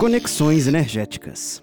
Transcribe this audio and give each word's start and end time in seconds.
Conexões 0.00 0.66
Energéticas. 0.66 1.62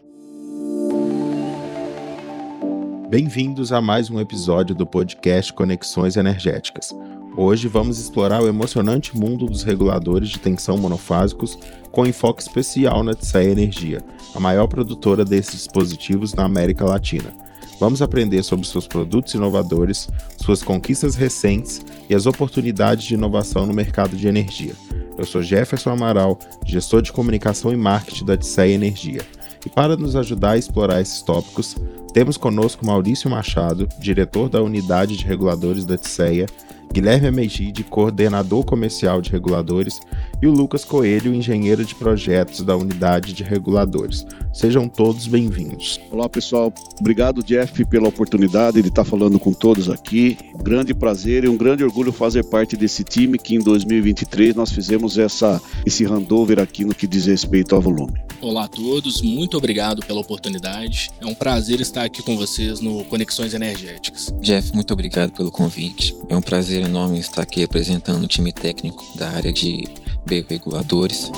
Bem-vindos 3.09 3.71
a 3.71 3.81
mais 3.81 4.11
um 4.11 4.19
episódio 4.19 4.75
do 4.75 4.85
podcast 4.85 5.51
Conexões 5.51 6.15
Energéticas. 6.17 6.95
Hoje 7.35 7.67
vamos 7.67 7.97
explorar 7.97 8.43
o 8.43 8.47
emocionante 8.47 9.17
mundo 9.17 9.47
dos 9.47 9.63
reguladores 9.63 10.29
de 10.29 10.37
tensão 10.37 10.77
monofásicos 10.77 11.57
com 11.91 12.05
enfoque 12.05 12.43
especial 12.43 13.03
na 13.03 13.15
Tseia 13.15 13.49
Energia, 13.49 14.03
a 14.35 14.39
maior 14.39 14.67
produtora 14.67 15.25
desses 15.25 15.63
dispositivos 15.63 16.35
na 16.35 16.43
América 16.43 16.85
Latina. 16.85 17.33
Vamos 17.79 18.03
aprender 18.03 18.43
sobre 18.43 18.67
seus 18.67 18.87
produtos 18.87 19.33
inovadores, 19.33 20.07
suas 20.39 20.61
conquistas 20.61 21.15
recentes 21.15 21.81
e 22.07 22.13
as 22.13 22.27
oportunidades 22.27 23.03
de 23.03 23.15
inovação 23.15 23.65
no 23.65 23.73
mercado 23.73 24.15
de 24.15 24.27
energia. 24.27 24.75
Eu 25.17 25.25
sou 25.25 25.41
Jefferson 25.41 25.89
Amaral, 25.89 26.37
gestor 26.63 27.01
de 27.01 27.11
comunicação 27.11 27.73
e 27.73 27.75
marketing 27.75 28.25
da 28.25 28.37
Tseia 28.37 28.75
Energia. 28.75 29.21
E 29.65 29.69
para 29.69 29.97
nos 29.97 30.15
ajudar 30.15 30.51
a 30.51 30.57
explorar 30.57 31.01
esses 31.01 31.23
tópicos, 31.23 31.75
temos 32.13 32.37
conosco 32.37 32.85
Maurício 32.85 33.29
Machado, 33.29 33.89
diretor 33.99 34.47
da 34.47 34.61
Unidade 34.61 35.17
de 35.17 35.25
Reguladores 35.25 35.85
da 35.85 35.97
TSEA, 35.97 36.45
Guilherme 36.93 37.27
Amegide, 37.27 37.83
coordenador 37.83 38.65
comercial 38.65 39.21
de 39.21 39.31
reguladores, 39.31 39.99
e 40.41 40.47
o 40.47 40.51
Lucas 40.51 40.83
Coelho, 40.83 41.33
engenheiro 41.33 41.83
de 41.83 41.95
projetos 41.95 42.61
da 42.61 42.75
Unidade 42.75 43.33
de 43.33 43.43
Reguladores. 43.43 44.25
Sejam 44.53 44.87
todos 44.87 45.27
bem-vindos. 45.27 45.99
Olá, 46.11 46.27
pessoal. 46.27 46.73
Obrigado, 46.99 47.43
Jeff, 47.43 47.85
pela 47.85 48.07
oportunidade 48.07 48.81
de 48.81 48.87
estar 48.87 49.03
falando 49.03 49.39
com 49.39 49.53
todos 49.53 49.89
aqui. 49.89 50.37
Um 50.53 50.63
grande 50.63 50.93
prazer 50.93 51.43
e 51.43 51.47
um 51.47 51.57
grande 51.57 51.83
orgulho 51.83 52.11
fazer 52.11 52.43
parte 52.43 52.75
desse 52.75 53.03
time 53.03 53.37
que 53.37 53.55
em 53.55 53.59
2023 53.59 54.55
nós 54.55 54.71
fizemos 54.71 55.17
essa, 55.17 55.61
esse 55.85 56.05
handover 56.05 56.59
aqui 56.59 56.85
no 56.85 56.93
que 56.93 57.07
diz 57.07 57.25
respeito 57.25 57.75
ao 57.75 57.81
volume. 57.81 58.13
Olá 58.39 58.65
a 58.65 58.67
todos, 58.67 59.21
muito 59.21 59.57
obrigado 59.57 60.05
pela 60.05 60.21
oportunidade. 60.21 61.09
É 61.19 61.25
um 61.25 61.33
prazer 61.33 61.81
estar 61.81 62.03
aqui 62.03 62.21
com 62.21 62.37
vocês 62.37 62.79
no 62.79 63.03
Conexões 63.05 63.53
Energéticas. 63.53 64.31
Jeff, 64.41 64.73
muito 64.73 64.93
obrigado 64.93 65.31
pelo 65.31 65.51
convite. 65.51 66.15
É 66.29 66.35
um 66.35 66.41
prazer 66.41 66.76
enorme 66.85 67.19
estar 67.19 67.41
aqui 67.41 67.61
representando 67.61 68.23
o 68.23 68.27
time 68.27 68.51
técnico 68.51 69.03
da 69.17 69.29
área 69.29 69.51
de 69.51 69.83
bioreguladores. 70.25 71.31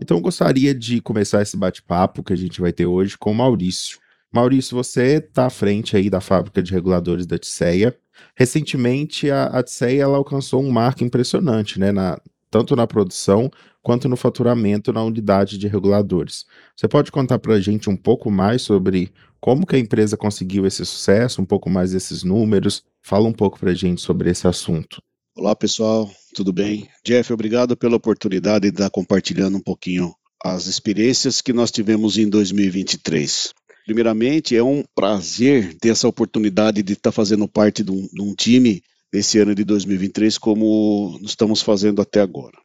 Então, 0.00 0.18
eu 0.18 0.20
gostaria 0.20 0.74
de 0.74 1.00
começar 1.00 1.42
esse 1.42 1.56
bate-papo 1.56 2.22
que 2.22 2.32
a 2.32 2.36
gente 2.36 2.60
vai 2.60 2.72
ter 2.72 2.86
hoje 2.86 3.16
com 3.16 3.32
o 3.32 3.34
Maurício. 3.34 3.98
Maurício, 4.32 4.76
você 4.76 5.16
está 5.16 5.46
à 5.46 5.50
frente 5.50 5.96
aí 5.96 6.10
da 6.10 6.20
fábrica 6.20 6.62
de 6.62 6.72
reguladores 6.72 7.26
da 7.26 7.38
TSEA. 7.38 7.96
Recentemente, 8.36 9.30
a, 9.30 9.46
a 9.46 9.90
ela 9.90 10.16
alcançou 10.16 10.62
um 10.62 10.70
marco 10.70 11.02
impressionante, 11.02 11.80
né, 11.80 11.92
na, 11.92 12.20
tanto 12.56 12.74
na 12.74 12.86
produção 12.86 13.50
quanto 13.82 14.08
no 14.08 14.16
faturamento 14.16 14.90
na 14.90 15.04
unidade 15.04 15.58
de 15.58 15.68
reguladores. 15.68 16.46
Você 16.74 16.88
pode 16.88 17.12
contar 17.12 17.38
para 17.38 17.52
a 17.52 17.60
gente 17.60 17.90
um 17.90 17.96
pouco 17.96 18.30
mais 18.30 18.62
sobre 18.62 19.12
como 19.38 19.66
que 19.66 19.76
a 19.76 19.78
empresa 19.78 20.16
conseguiu 20.16 20.64
esse 20.64 20.82
sucesso, 20.86 21.42
um 21.42 21.44
pouco 21.44 21.68
mais 21.68 21.92
desses 21.92 22.24
números? 22.24 22.82
Fala 23.02 23.28
um 23.28 23.32
pouco 23.32 23.58
para 23.58 23.72
a 23.72 23.74
gente 23.74 24.00
sobre 24.00 24.30
esse 24.30 24.48
assunto. 24.48 25.02
Olá, 25.36 25.54
pessoal, 25.54 26.10
tudo 26.34 26.50
bem? 26.50 26.88
Jeff, 27.04 27.30
obrigado 27.30 27.76
pela 27.76 27.96
oportunidade 27.96 28.70
de 28.70 28.74
estar 28.74 28.88
compartilhando 28.88 29.58
um 29.58 29.62
pouquinho 29.62 30.14
as 30.42 30.66
experiências 30.66 31.42
que 31.42 31.52
nós 31.52 31.70
tivemos 31.70 32.16
em 32.16 32.26
2023. 32.26 33.52
Primeiramente, 33.84 34.56
é 34.56 34.62
um 34.62 34.82
prazer 34.94 35.76
ter 35.78 35.90
essa 35.90 36.08
oportunidade 36.08 36.82
de 36.82 36.94
estar 36.94 37.12
fazendo 37.12 37.46
parte 37.46 37.84
de 37.84 37.90
um, 37.90 38.08
de 38.10 38.22
um 38.22 38.34
time 38.34 38.82
nesse 39.12 39.38
ano 39.38 39.54
de 39.54 39.64
2023 39.64 40.38
como 40.38 41.18
estamos 41.22 41.62
fazendo 41.62 42.02
até 42.02 42.20
agora 42.20 42.58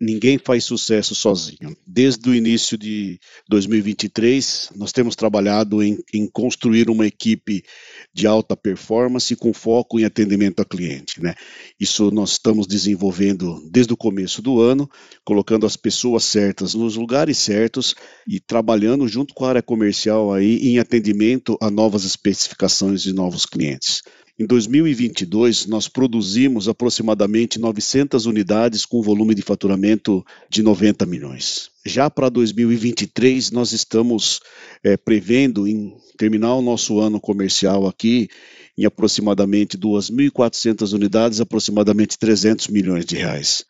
ninguém 0.00 0.38
faz 0.38 0.64
sucesso 0.64 1.14
sozinho. 1.14 1.76
Desde 1.86 2.28
o 2.28 2.34
início 2.34 2.76
de 2.76 3.18
2023, 3.48 4.70
nós 4.76 4.92
temos 4.92 5.16
trabalhado 5.16 5.82
em, 5.82 5.98
em, 6.12 6.26
construir 6.26 6.90
uma 6.90 7.06
equipe 7.06 7.64
de 8.12 8.26
alta 8.26 8.56
performance 8.56 9.34
com 9.36 9.52
foco 9.52 9.98
em 9.98 10.04
atendimento 10.04 10.60
ao 10.60 10.66
cliente. 10.66 11.20
Né? 11.20 11.34
Isso 11.80 12.10
nós 12.10 12.32
estamos 12.32 12.66
desenvolvendo 12.66 13.62
desde 13.70 13.92
o 13.92 13.96
começo 13.96 14.42
do 14.42 14.60
ano, 14.60 14.88
colocando 15.24 15.66
as 15.66 15.76
pessoas 15.76 16.24
certas 16.24 16.74
nos 16.74 16.96
lugares 16.96 17.38
certos 17.38 17.94
e 18.26 18.40
trabalhando 18.40 19.08
junto 19.08 19.34
com 19.34 19.44
a 19.44 19.50
área 19.50 19.62
comercial 19.62 20.32
aí 20.32 20.58
em 20.68 20.78
atendimento 20.78 21.56
a 21.60 21.70
novas 21.70 22.04
especificações 22.04 23.02
de 23.02 23.12
novos 23.12 23.46
clientes. 23.46 24.02
Em 24.38 24.44
2022, 24.44 25.64
nós 25.64 25.88
produzimos 25.88 26.68
aproximadamente 26.68 27.58
900 27.58 28.26
unidades 28.26 28.84
com 28.84 29.00
volume 29.00 29.34
de 29.34 29.40
faturamento 29.40 30.22
de 30.50 30.62
90 30.62 31.06
milhões. 31.06 31.70
Já 31.86 32.10
para 32.10 32.28
2023, 32.28 33.50
nós 33.50 33.72
estamos 33.72 34.40
é, 34.84 34.94
prevendo 34.94 35.66
em 35.66 35.96
terminar 36.18 36.54
o 36.54 36.60
nosso 36.60 37.00
ano 37.00 37.18
comercial 37.18 37.86
aqui 37.86 38.28
em 38.76 38.84
aproximadamente 38.84 39.78
2.400 39.78 40.92
unidades, 40.92 41.40
aproximadamente 41.40 42.18
300 42.18 42.68
milhões 42.68 43.06
de 43.06 43.16
reais. 43.16 43.64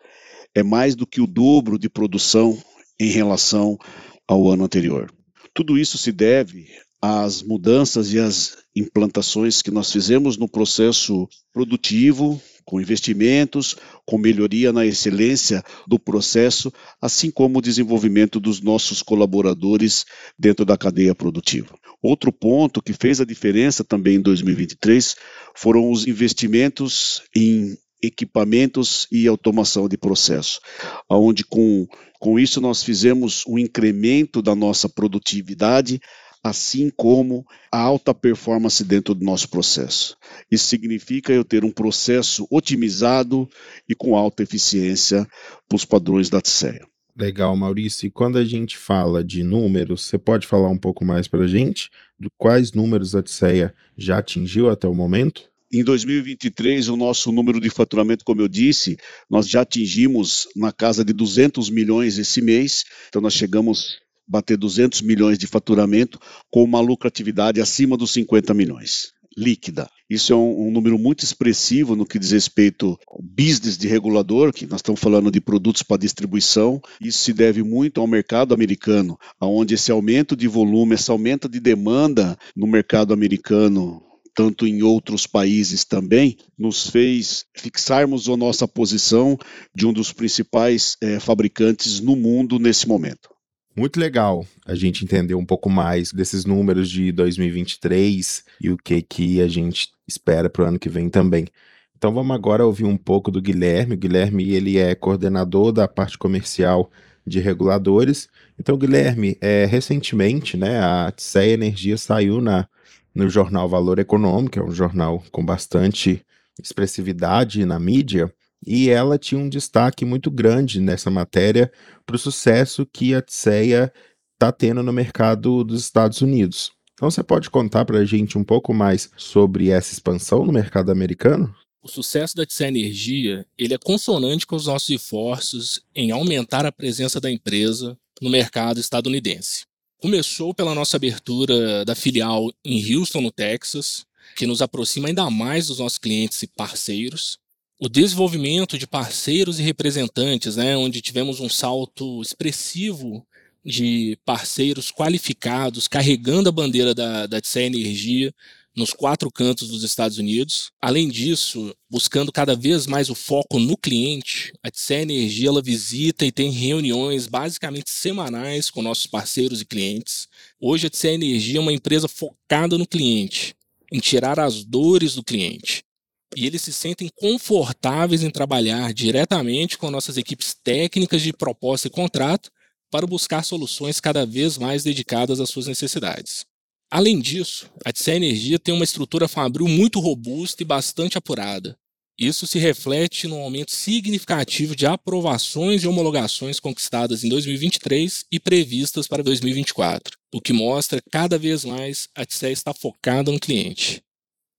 É 0.53 0.65
mais 0.65 0.97
do 0.97 1.07
que 1.07 1.21
o 1.21 1.29
dobro 1.29 1.79
de 1.79 1.89
produção 1.89 2.59
em 2.99 3.11
relação 3.11 3.79
ao 4.27 4.49
ano 4.49 4.65
anterior. 4.65 5.13
Tudo 5.55 5.79
isso 5.79 5.97
se 5.97 6.11
deve 6.11 6.67
às 7.01 7.43
mudanças 7.43 8.13
e 8.13 8.19
às 8.19 8.57
implantações 8.75 9.63
que 9.63 9.71
nós 9.71 9.91
fizemos 9.93 10.37
no 10.37 10.49
processo 10.49 11.29
produtivo, 11.53 12.41
com 12.65 12.81
investimentos, 12.81 13.77
com 14.05 14.19
melhoria 14.19 14.73
na 14.73 14.85
excelência 14.85 15.63
do 15.87 15.99
processo, 15.99 16.73
assim 17.01 17.31
como 17.31 17.59
o 17.59 17.63
desenvolvimento 17.63 18.41
dos 18.41 18.61
nossos 18.61 19.03
colaboradores 19.03 20.05
dentro 20.39 20.65
da 20.65 20.77
cadeia 20.77 21.15
produtiva. 21.15 21.79
Outro 22.03 22.33
ponto 22.33 22.83
que 22.83 22.93
fez 22.93 23.21
a 23.21 23.25
diferença 23.25 23.85
também 23.85 24.17
em 24.17 24.21
2023 24.21 25.17
foram 25.55 25.91
os 25.91 26.07
investimentos 26.07 27.23
em 27.35 27.77
equipamentos 28.03 29.07
e 29.11 29.27
automação 29.27 29.89
de 29.89 29.97
processo, 29.97 30.61
onde 31.09 31.45
com, 31.45 31.87
com 32.21 32.39
isso 32.39 32.61
nós 32.61 32.83
fizemos 32.83 33.45
um 33.47 33.59
incremento 33.59 34.43
da 34.43 34.55
nossa 34.55 34.89
produtividade, 34.89 36.01
assim 36.49 36.91
como 36.97 37.45
a 37.71 37.79
alta 37.79 38.15
performance 38.15 38.83
dentro 38.85 39.15
do 39.15 39.25
nosso 39.25 39.49
processo. 39.49 40.17
Isso 40.51 40.67
significa 40.67 41.33
eu 41.33 41.45
ter 41.45 41.65
um 41.65 41.71
processo 41.71 42.47
otimizado 42.51 43.49
e 43.89 43.95
com 43.95 44.17
alta 44.17 44.43
eficiência 44.43 45.27
para 45.69 45.77
os 45.77 45.85
padrões 45.85 46.31
da 46.31 46.41
TSEA. 46.41 46.87
Legal, 47.19 47.57
Maurício. 47.57 48.07
E 48.07 48.11
quando 48.11 48.37
a 48.37 48.45
gente 48.45 48.77
fala 48.77 49.25
de 49.25 49.43
números, 49.43 50.05
você 50.05 50.19
pode 50.19 50.47
falar 50.47 50.69
um 50.69 50.79
pouco 50.79 51.05
mais 51.05 51.27
para 51.27 51.45
a 51.45 51.49
gente? 51.49 51.91
De 52.21 52.29
quais 52.37 52.73
números 52.73 53.15
a 53.15 53.23
TSEA 53.23 53.75
já 53.97 54.19
atingiu 54.19 54.69
até 54.69 54.87
o 54.87 54.95
momento? 54.95 55.51
Em 55.73 55.83
2023, 55.83 56.89
o 56.89 56.97
nosso 56.97 57.33
número 57.33 57.61
de 57.61 57.71
faturamento, 57.71 58.25
como 58.25 58.41
eu 58.41 58.47
disse, 58.47 58.97
nós 59.29 59.49
já 59.49 59.63
atingimos 59.63 60.47
na 60.55 60.71
casa 60.71 61.05
de 61.05 61.13
200 61.13 61.71
milhões 61.71 62.19
esse 62.19 62.41
mês. 62.41 62.85
Então, 63.09 63.21
nós 63.21 63.35
chegamos 63.35 63.99
bater 64.27 64.57
200 64.57 65.03
milhões 65.03 65.39
de 65.39 65.47
faturamento 65.47 66.19
com 66.51 66.63
uma 66.65 66.81
lucratividade 66.81 67.61
acima 67.61 67.97
dos 67.97 68.13
50 68.13 68.53
milhões 68.55 69.15
líquida. 69.37 69.89
Isso 70.09 70.33
é 70.33 70.37
um, 70.37 70.69
um, 70.69 70.71
número 70.71 70.99
muito 70.99 71.23
expressivo 71.23 71.95
no 71.95 72.07
que 72.07 72.19
diz 72.19 72.31
respeito 72.31 72.99
ao 73.07 73.21
business 73.21 73.77
de 73.77 73.87
regulador, 73.87 74.53
que 74.53 74.67
nós 74.67 74.79
estamos 74.79 75.01
falando 75.01 75.31
de 75.31 75.41
produtos 75.41 75.83
para 75.83 75.99
distribuição. 75.99 76.81
Isso 77.01 77.19
se 77.19 77.33
deve 77.33 77.63
muito 77.63 78.01
ao 78.01 78.07
mercado 78.07 78.55
americano, 78.55 79.19
onde 79.41 79.75
esse 79.75 79.93
aumento 79.93 80.35
de 80.35 80.49
volume, 80.49 80.95
essa 80.95 81.13
aumento 81.13 81.49
de 81.49 81.61
demanda 81.61 82.37
no 82.55 82.67
mercado 82.67 83.13
americano 83.13 84.03
tanto 84.35 84.67
em 84.67 84.83
outros 84.83 85.27
países 85.27 85.83
também, 85.83 86.37
nos 86.59 86.91
fez 86.91 87.47
fixarmos 87.57 88.29
a 88.29 88.37
nossa 88.37 88.69
posição 88.69 89.39
de 89.75 89.87
um 89.87 89.95
dos 89.95 90.13
principais 90.13 90.95
é, 91.03 91.19
fabricantes 91.19 92.01
no 92.01 92.15
mundo 92.15 92.59
nesse 92.59 92.87
momento. 92.87 93.31
Muito 93.77 94.01
legal 94.01 94.47
a 94.65 94.75
gente 94.75 95.05
entender 95.05 95.35
um 95.35 95.45
pouco 95.45 95.69
mais 95.69 96.11
desses 96.11 96.47
números 96.47 96.89
de 96.91 97.13
2023 97.13 98.43
e 98.59 98.71
o 98.71 98.77
que 98.77 99.03
que 99.03 99.43
a 99.43 99.47
gente 99.47 99.91
espera 100.09 100.49
para 100.49 100.65
o 100.65 100.67
ano 100.67 100.79
que 100.79 100.89
vem 100.89 101.11
também. 101.11 101.47
Então 101.95 102.13
vamos 102.13 102.35
agora 102.35 102.65
ouvir 102.65 102.85
um 102.85 102.97
pouco 102.97 103.31
do 103.31 103.41
Guilherme. 103.41 103.95
O 103.95 103.99
Guilherme 103.99 104.51
ele 104.51 104.79
é 104.79 104.95
coordenador 104.95 105.73
da 105.73 105.87
parte 105.87 106.17
comercial 106.17 106.91
de 107.27 107.39
reguladores. 107.39 108.31
Então 108.59 108.79
Guilherme, 108.79 109.37
é, 109.43 109.67
recentemente, 109.67 110.57
né, 110.57 110.81
a 110.81 111.13
TSE 111.13 111.39
Energia 111.41 111.99
saiu 111.99 112.41
na 112.41 112.67
no 113.15 113.31
jornal 113.31 113.67
Valor 113.67 113.99
Econômico, 113.99 114.59
é 114.59 114.63
um 114.63 114.71
jornal 114.71 115.25
com 115.33 115.43
bastante 115.43 116.23
expressividade 116.63 117.65
na 117.65 117.79
mídia, 117.79 118.31
e 118.67 118.91
ela 118.91 119.19
tinha 119.19 119.41
um 119.41 119.49
destaque 119.49 120.05
muito 120.05 120.31
grande 120.31 120.81
nessa 120.81 121.11
matéria 121.11 121.71
para 122.05 122.17
o 122.17 122.19
sucesso 122.19 122.85
que 122.85 123.15
a 123.15 123.23
TSEA 123.23 123.93
está 124.35 124.51
tendo 124.51 124.83
no 124.83 124.93
mercado 124.93 125.63
dos 125.63 125.83
Estados 125.83 126.21
Unidos. 126.21 126.73
Então 126.95 127.11
você 127.11 127.23
pode 127.23 127.51
contar 127.51 127.85
para 127.85 127.99
a 127.99 128.05
gente 128.05 128.37
um 128.37 128.45
pouco 128.45 128.75
mais 128.75 129.11
sobre 129.17 129.71
essa 129.71 129.93
expansão 129.93 130.45
no 130.45 130.53
mercado 130.53 130.91
americano? 130.91 131.55
O 131.83 131.89
sucesso 131.89 132.35
da 132.35 132.45
TCE 132.45 132.65
Energia 132.65 133.47
ele 133.57 133.75
é 133.75 133.79
consonante 133.79 134.47
com 134.47 134.57
os 134.57 134.67
nossos 134.67 134.91
esforços 134.91 135.81
em 135.95 136.11
aumentar 136.11 136.67
a 136.67 136.73
presença 136.73 137.21
da 137.21 137.31
empresa 137.31 137.97
no 138.21 138.29
mercado 138.31 138.81
estadunidense. 138.81 139.65
Começou 140.01 140.53
pela 140.55 140.75
nossa 140.75 140.97
abertura 140.97 141.85
da 141.85 141.95
filial 141.95 142.51
em 142.65 142.95
Houston, 142.95 143.21
no 143.21 143.31
Texas, 143.31 144.05
que 144.35 144.47
nos 144.47 144.61
aproxima 144.61 145.09
ainda 145.09 145.31
mais 145.31 145.69
dos 145.69 145.79
nossos 145.79 145.99
clientes 145.99 146.43
e 146.43 146.47
parceiros. 146.47 147.39
O 147.79 147.91
desenvolvimento 147.91 148.79
de 148.79 148.87
parceiros 148.87 149.61
e 149.61 149.63
representantes, 149.63 150.57
né, 150.57 150.75
onde 150.79 151.03
tivemos 151.03 151.41
um 151.41 151.49
salto 151.49 152.23
expressivo 152.23 153.23
de 153.63 154.19
parceiros 154.25 154.91
qualificados 154.91 155.87
carregando 155.87 156.49
a 156.49 156.53
bandeira 156.53 156.95
da, 156.95 157.27
da 157.27 157.39
TCE 157.39 157.65
Energia 157.65 158.35
nos 158.75 158.95
quatro 158.95 159.31
cantos 159.31 159.69
dos 159.69 159.83
Estados 159.83 160.17
Unidos. 160.17 160.73
Além 160.81 161.07
disso, 161.11 161.77
buscando 161.91 162.33
cada 162.33 162.57
vez 162.57 162.87
mais 162.87 163.11
o 163.11 163.15
foco 163.15 163.59
no 163.59 163.77
cliente, 163.77 164.55
a 164.63 164.71
TCE 164.71 164.95
Energia 164.95 165.49
ela 165.49 165.61
visita 165.61 166.25
e 166.25 166.33
tem 166.33 166.51
reuniões 166.51 167.27
basicamente 167.27 167.91
semanais 167.91 168.71
com 168.71 168.81
nossos 168.81 169.07
parceiros 169.07 169.61
e 169.61 169.67
clientes. 169.67 170.29
Hoje 170.59 170.87
a 170.87 170.91
TCE 170.91 171.09
Energia 171.09 171.59
é 171.59 171.61
uma 171.61 171.75
empresa 171.75 172.09
focada 172.09 172.79
no 172.79 172.87
cliente, 172.87 173.55
em 173.93 174.01
tirar 174.01 174.41
as 174.41 174.65
dores 174.65 175.15
do 175.15 175.23
cliente. 175.23 175.86
E 176.35 176.47
eles 176.47 176.63
se 176.63 176.73
sentem 176.73 177.09
confortáveis 177.15 178.23
em 178.23 178.31
trabalhar 178.31 178.93
diretamente 178.93 179.79
com 179.79 179.91
nossas 179.91 180.17
equipes 180.17 180.55
técnicas 180.65 181.23
de 181.23 181.33
proposta 181.33 181.89
e 181.89 181.91
contrato 181.91 182.51
para 182.91 183.07
buscar 183.07 183.45
soluções 183.45 184.01
cada 184.01 184.25
vez 184.25 184.59
mais 184.59 184.83
dedicadas 184.83 185.41
às 185.41 185.51
suas 185.51 185.67
necessidades. 185.67 186.45
Além 186.91 187.19
disso, 187.19 187.69
a 187.85 187.93
TCE 187.93 188.13
Energia 188.13 188.59
tem 188.59 188.75
uma 188.75 188.85
estrutura 188.85 189.27
fabril 189.29 189.67
muito 189.67 190.01
robusta 190.01 190.63
e 190.63 190.67
bastante 190.67 191.19
apurada. 191.19 191.77
Isso 192.19 192.47
se 192.47 192.59
reflete 192.59 193.29
no 193.29 193.37
aumento 193.37 193.73
significativo 193.73 194.75
de 194.75 194.87
aprovações 194.87 195.83
e 195.83 195.89
homologações 195.89 196.59
conquistadas 196.59 197.23
em 197.25 197.29
2023 197.29 198.25
e 198.33 198.41
previstas 198.41 199.07
para 199.07 199.23
2024, 199.23 200.17
o 200.33 200.41
que 200.41 200.53
mostra 200.53 201.03
cada 201.13 201.39
vez 201.39 201.65
mais 201.65 202.09
a 202.15 202.25
TCE 202.25 202.53
está 202.53 202.73
focada 202.73 203.31
no 203.31 203.39
cliente. 203.39 204.06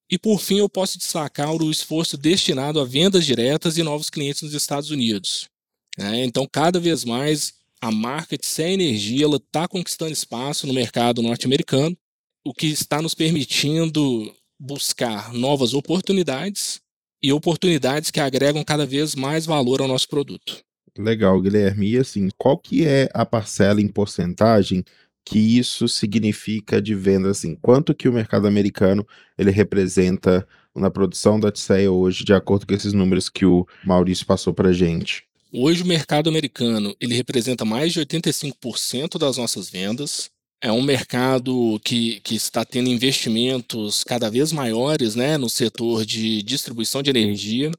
E 0.10 0.18
por 0.18 0.40
fim, 0.40 0.60
eu 0.60 0.70
posso 0.70 0.98
destacar 0.98 1.52
o 1.52 1.70
esforço 1.70 2.18
destinado 2.18 2.80
a 2.80 2.86
vendas 2.86 3.26
diretas 3.26 3.78
e 3.78 3.84
novos 3.84 4.10
clientes 4.10 4.42
nos 4.42 4.54
Estados 4.54 4.90
Unidos. 4.90 5.50
É, 5.98 6.24
então, 6.24 6.48
cada 6.50 6.80
vez 6.80 7.04
mais 7.04 7.54
a 7.82 7.92
marca 7.92 8.38
de 8.38 8.46
Sé 8.46 8.72
Energia 8.72 9.28
está 9.28 9.68
conquistando 9.68 10.12
espaço 10.12 10.66
no 10.66 10.74
mercado 10.74 11.22
norte-americano, 11.22 11.98
o 12.46 12.54
que 12.54 12.68
está 12.68 13.02
nos 13.02 13.14
permitindo 13.14 14.34
buscar 14.60 15.34
novas 15.34 15.74
oportunidades 15.74 16.80
e 17.22 17.34
oportunidades 17.34 18.10
que 18.10 18.20
agregam 18.20 18.64
cada 18.64 18.86
vez 18.86 19.16
mais 19.16 19.46
valor 19.46 19.82
ao 19.82 19.88
nosso 19.88 20.08
produto. 20.08 20.64
Legal, 20.98 21.40
Guilherme. 21.42 21.92
E 21.92 21.98
assim, 21.98 22.30
qual 22.38 22.58
que 22.58 22.86
é 22.86 23.10
a 23.14 23.26
parcela 23.26 23.82
em 23.82 23.88
porcentagem 23.88 24.84
que 25.28 25.38
isso 25.38 25.90
significa 25.90 26.82
de 26.82 26.96
venda 26.96 27.30
assim? 27.30 27.54
Quanto 27.62 27.94
que 27.94 28.08
o 28.08 28.14
mercado 28.14 28.48
americano 28.48 29.06
ele 29.38 29.52
representa 29.52 30.48
na 30.74 30.90
produção 30.90 31.38
da 31.38 31.52
TCE 31.52 31.90
hoje, 31.90 32.24
de 32.24 32.34
acordo 32.34 32.66
com 32.66 32.74
esses 32.74 32.94
números 32.94 33.28
que 33.28 33.46
o 33.46 33.68
Maurício 33.86 34.26
passou 34.26 34.54
para 34.54 34.72
gente? 34.72 35.26
Hoje 35.52 35.84
o 35.84 35.86
mercado 35.86 36.30
americano 36.30 36.96
ele 37.00 37.14
representa 37.14 37.66
mais 37.66 37.92
de 37.92 38.00
85% 38.00 39.18
das 39.18 39.36
nossas 39.36 39.70
vendas. 39.70 40.30
É 40.62 40.72
um 40.72 40.82
mercado 40.82 41.80
que, 41.84 42.22
que 42.22 42.36
está 42.36 42.64
tendo 42.64 42.90
investimentos 42.90 44.06
cada 44.06 44.30
vez 44.30 44.54
maiores 44.54 45.14
né, 45.14 45.38
no 45.38 45.50
setor 45.50 46.06
de 46.06 46.42
distribuição 46.42 47.04
de 47.04 47.10
energia. 47.10 47.70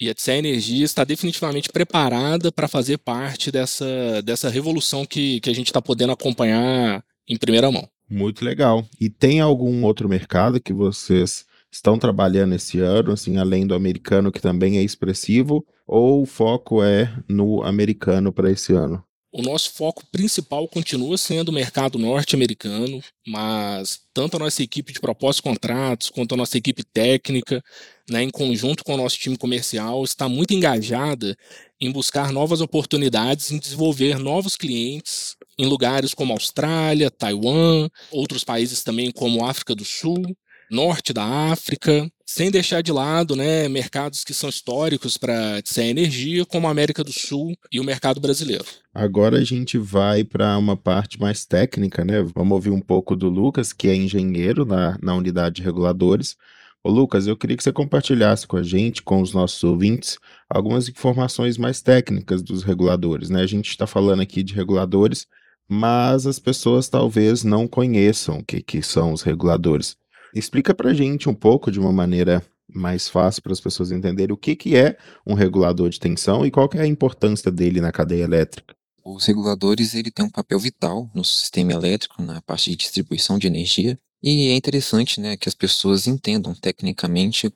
E 0.00 0.10
a 0.10 0.14
TCE 0.14 0.32
Energia 0.32 0.84
está 0.84 1.04
definitivamente 1.04 1.70
preparada 1.70 2.52
para 2.52 2.68
fazer 2.68 2.98
parte 2.98 3.50
dessa, 3.50 4.22
dessa 4.22 4.50
revolução 4.50 5.06
que, 5.06 5.40
que 5.40 5.48
a 5.48 5.54
gente 5.54 5.68
está 5.68 5.80
podendo 5.80 6.12
acompanhar 6.12 7.02
em 7.28 7.36
primeira 7.36 7.70
mão. 7.70 7.88
Muito 8.08 8.44
legal. 8.44 8.86
E 9.00 9.08
tem 9.08 9.40
algum 9.40 9.84
outro 9.84 10.08
mercado 10.08 10.60
que 10.60 10.72
vocês 10.72 11.46
estão 11.70 11.98
trabalhando 11.98 12.54
esse 12.54 12.78
ano, 12.78 13.12
assim, 13.12 13.38
além 13.38 13.66
do 13.66 13.74
americano, 13.74 14.30
que 14.30 14.40
também 14.40 14.78
é 14.78 14.82
expressivo, 14.82 15.66
ou 15.86 16.22
o 16.22 16.26
foco 16.26 16.82
é 16.82 17.12
no 17.28 17.62
americano 17.62 18.32
para 18.32 18.50
esse 18.50 18.72
ano? 18.72 19.02
O 19.32 19.42
nosso 19.42 19.72
foco 19.72 20.06
principal 20.06 20.66
continua 20.66 21.18
sendo 21.18 21.50
o 21.50 21.52
mercado 21.52 21.98
norte-americano, 21.98 23.02
mas 23.26 24.00
tanto 24.14 24.36
a 24.36 24.38
nossa 24.38 24.62
equipe 24.62 24.92
de 24.92 25.00
propósitos 25.00 25.42
contratos 25.42 26.08
quanto 26.08 26.34
a 26.34 26.36
nossa 26.38 26.56
equipe 26.56 26.82
técnica, 26.82 27.62
né, 28.08 28.22
em 28.22 28.30
conjunto 28.30 28.82
com 28.82 28.94
o 28.94 28.96
nosso 28.96 29.18
time 29.18 29.36
comercial, 29.36 30.02
está 30.04 30.28
muito 30.28 30.54
engajada 30.54 31.36
em 31.78 31.92
buscar 31.92 32.32
novas 32.32 32.60
oportunidades, 32.60 33.50
em 33.50 33.58
desenvolver 33.58 34.18
novos 34.18 34.56
clientes 34.56 35.36
em 35.58 35.66
lugares 35.66 36.14
como 36.14 36.32
Austrália, 36.32 37.10
Taiwan, 37.10 37.88
outros 38.10 38.42
países 38.42 38.82
também 38.82 39.10
como 39.10 39.44
África 39.44 39.74
do 39.74 39.84
Sul, 39.84 40.22
norte 40.70 41.12
da 41.12 41.24
África, 41.50 42.10
sem 42.24 42.50
deixar 42.50 42.82
de 42.82 42.92
lado 42.92 43.36
né, 43.36 43.68
mercados 43.68 44.24
que 44.24 44.34
são 44.34 44.48
históricos 44.50 45.16
para 45.16 45.56
a 45.58 45.82
energia, 45.82 46.44
como 46.44 46.66
a 46.66 46.70
América 46.70 47.04
do 47.04 47.12
Sul 47.12 47.56
e 47.70 47.78
o 47.78 47.84
mercado 47.84 48.20
brasileiro. 48.20 48.64
Agora 48.92 49.38
a 49.38 49.44
gente 49.44 49.78
vai 49.78 50.24
para 50.24 50.58
uma 50.58 50.76
parte 50.76 51.20
mais 51.20 51.44
técnica, 51.44 52.04
né? 52.04 52.22
Vamos 52.34 52.52
ouvir 52.52 52.70
um 52.70 52.80
pouco 52.80 53.14
do 53.14 53.28
Lucas, 53.28 53.72
que 53.72 53.88
é 53.88 53.94
engenheiro 53.94 54.64
na, 54.64 54.98
na 55.00 55.14
unidade 55.14 55.56
de 55.56 55.62
reguladores. 55.62 56.36
Ô 56.82 56.90
Lucas, 56.90 57.26
eu 57.26 57.36
queria 57.36 57.56
que 57.56 57.62
você 57.62 57.72
compartilhasse 57.72 58.46
com 58.46 58.56
a 58.56 58.62
gente, 58.62 59.02
com 59.02 59.20
os 59.20 59.32
nossos 59.32 59.62
ouvintes, 59.64 60.18
algumas 60.48 60.88
informações 60.88 61.58
mais 61.58 61.82
técnicas 61.82 62.42
dos 62.42 62.62
reguladores. 62.62 63.28
Né? 63.28 63.42
A 63.42 63.46
gente 63.46 63.70
está 63.70 63.86
falando 63.86 64.22
aqui 64.22 64.42
de 64.42 64.54
reguladores, 64.54 65.26
mas 65.68 66.26
as 66.26 66.38
pessoas 66.38 66.88
talvez 66.88 67.42
não 67.42 67.66
conheçam 67.66 68.38
o 68.38 68.44
que, 68.44 68.62
que 68.62 68.82
são 68.82 69.12
os 69.12 69.22
reguladores. 69.22 69.96
Explica 70.36 70.74
para 70.74 70.90
a 70.90 70.94
gente 70.94 71.30
um 71.30 71.34
pouco, 71.34 71.70
de 71.70 71.80
uma 71.80 71.90
maneira 71.90 72.44
mais 72.68 73.08
fácil 73.08 73.40
para 73.42 73.54
as 73.54 73.60
pessoas 73.60 73.90
entenderem, 73.90 74.34
o 74.34 74.36
que, 74.36 74.54
que 74.54 74.76
é 74.76 74.98
um 75.26 75.32
regulador 75.32 75.88
de 75.88 75.98
tensão 75.98 76.44
e 76.44 76.50
qual 76.50 76.68
é 76.74 76.80
a 76.80 76.86
importância 76.86 77.50
dele 77.50 77.80
na 77.80 77.90
cadeia 77.90 78.24
elétrica. 78.24 78.76
Os 79.02 79.24
reguladores 79.24 79.94
ele 79.94 80.10
têm 80.10 80.26
um 80.26 80.30
papel 80.30 80.58
vital 80.58 81.10
no 81.14 81.24
sistema 81.24 81.72
elétrico, 81.72 82.20
na 82.20 82.42
parte 82.42 82.68
de 82.68 82.76
distribuição 82.76 83.38
de 83.38 83.46
energia, 83.46 83.98
e 84.22 84.48
é 84.48 84.54
interessante 84.54 85.22
né, 85.22 85.38
que 85.38 85.48
as 85.48 85.54
pessoas 85.54 86.06
entendam 86.06 86.54
tecnicamente 86.54 87.50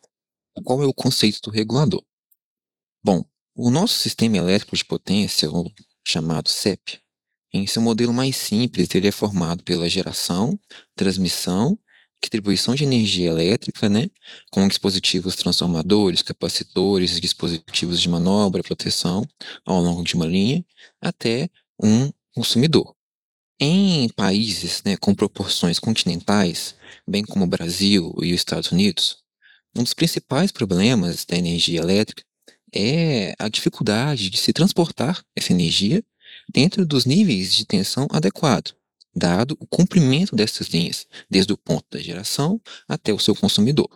qual 0.64 0.82
é 0.82 0.86
o 0.86 0.94
conceito 0.94 1.38
do 1.42 1.50
regulador. 1.50 2.02
Bom, 3.04 3.22
o 3.54 3.70
nosso 3.70 3.98
sistema 3.98 4.38
elétrico 4.38 4.74
de 4.74 4.86
potência, 4.86 5.50
o 5.50 5.70
chamado 6.02 6.48
CEP, 6.48 6.98
em 7.52 7.66
seu 7.66 7.82
modelo 7.82 8.14
mais 8.14 8.36
simples, 8.36 8.88
ele 8.94 9.08
é 9.08 9.12
formado 9.12 9.62
pela 9.64 9.86
geração, 9.86 10.58
transmissão 10.96 11.78
distribuição 12.20 12.74
de 12.74 12.84
energia 12.84 13.30
elétrica, 13.30 13.88
né, 13.88 14.08
com 14.50 14.68
dispositivos 14.68 15.34
transformadores, 15.36 16.22
capacitores, 16.22 17.20
dispositivos 17.20 18.00
de 18.00 18.08
manobra, 18.08 18.62
proteção 18.62 19.26
ao 19.64 19.80
longo 19.80 20.04
de 20.04 20.14
uma 20.14 20.26
linha, 20.26 20.64
até 21.00 21.48
um 21.82 22.12
consumidor. 22.34 22.94
Em 23.58 24.08
países 24.10 24.82
né, 24.84 24.96
com 24.96 25.14
proporções 25.14 25.78
continentais, 25.78 26.74
bem 27.06 27.24
como 27.24 27.44
o 27.44 27.48
Brasil 27.48 28.14
e 28.22 28.32
os 28.32 28.40
Estados 28.40 28.70
Unidos, 28.70 29.18
um 29.76 29.82
dos 29.82 29.94
principais 29.94 30.50
problemas 30.50 31.24
da 31.24 31.36
energia 31.36 31.80
elétrica 31.80 32.22
é 32.72 33.34
a 33.38 33.48
dificuldade 33.48 34.30
de 34.30 34.38
se 34.38 34.52
transportar 34.52 35.24
essa 35.34 35.52
energia 35.52 36.02
dentro 36.52 36.86
dos 36.86 37.04
níveis 37.04 37.52
de 37.54 37.66
tensão 37.66 38.06
adequados 38.10 38.79
dado 39.14 39.56
o 39.60 39.66
comprimento 39.66 40.34
dessas 40.36 40.68
linhas, 40.68 41.06
desde 41.28 41.52
o 41.52 41.56
ponto 41.58 41.86
da 41.90 42.00
geração 42.00 42.60
até 42.88 43.12
o 43.12 43.18
seu 43.18 43.34
consumidor. 43.34 43.88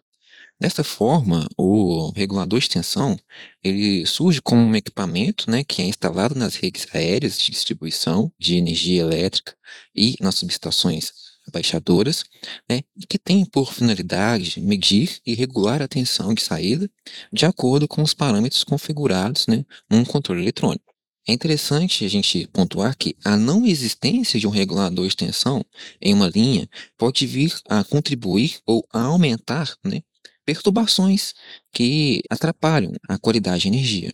Dessa 0.61 0.85
forma, 0.85 1.47
o 1.59 2.11
regulador 2.15 2.61
de 2.61 2.69
tensão 2.69 3.19
ele 3.63 4.07
surge 4.07 4.41
como 4.41 4.63
um 4.63 4.77
equipamento 4.77 5.51
né, 5.51 5.65
que 5.65 5.83
é 5.83 5.85
instalado 5.85 6.35
nas 6.35 6.55
redes 6.55 6.87
aéreas 6.95 7.39
de 7.39 7.51
distribuição 7.51 8.33
de 8.39 8.57
energia 8.57 9.03
elétrica 9.03 9.57
e 9.95 10.17
nas 10.21 10.37
subestações 10.37 11.13
abaixadoras, 11.47 12.25
né, 12.71 12.83
que 13.09 13.19
tem 13.19 13.45
por 13.45 13.75
finalidade 13.75 14.61
medir 14.61 15.21
e 15.27 15.35
regular 15.35 15.83
a 15.83 15.89
tensão 15.89 16.33
de 16.33 16.43
saída 16.43 16.91
de 17.33 17.45
acordo 17.45 17.87
com 17.89 18.03
os 18.03 18.15
parâmetros 18.15 18.65
configurados 18.65 19.47
né, 19.47 19.65
num 19.91 20.05
controle 20.05 20.41
eletrônico. 20.43 20.94
É 21.27 21.33
interessante 21.33 22.05
a 22.05 22.09
gente 22.09 22.47
pontuar 22.49 22.95
que 22.97 23.17
a 23.25 23.37
não 23.37 23.65
existência 23.65 24.39
de 24.39 24.47
um 24.47 24.51
regulador 24.51 25.09
de 25.09 25.17
tensão 25.17 25.65
em 26.01 26.13
uma 26.13 26.29
linha 26.29 26.69
pode 26.99 27.27
vir 27.27 27.59
a 27.69 27.83
contribuir 27.83 28.59
ou 28.67 28.87
a 28.93 29.01
aumentar 29.01 29.75
né, 29.83 30.03
perturbações 30.45 31.33
que 31.73 32.23
atrapalham 32.29 32.93
a 33.09 33.19
qualidade 33.19 33.63
de 33.63 33.69
energia. 33.69 34.13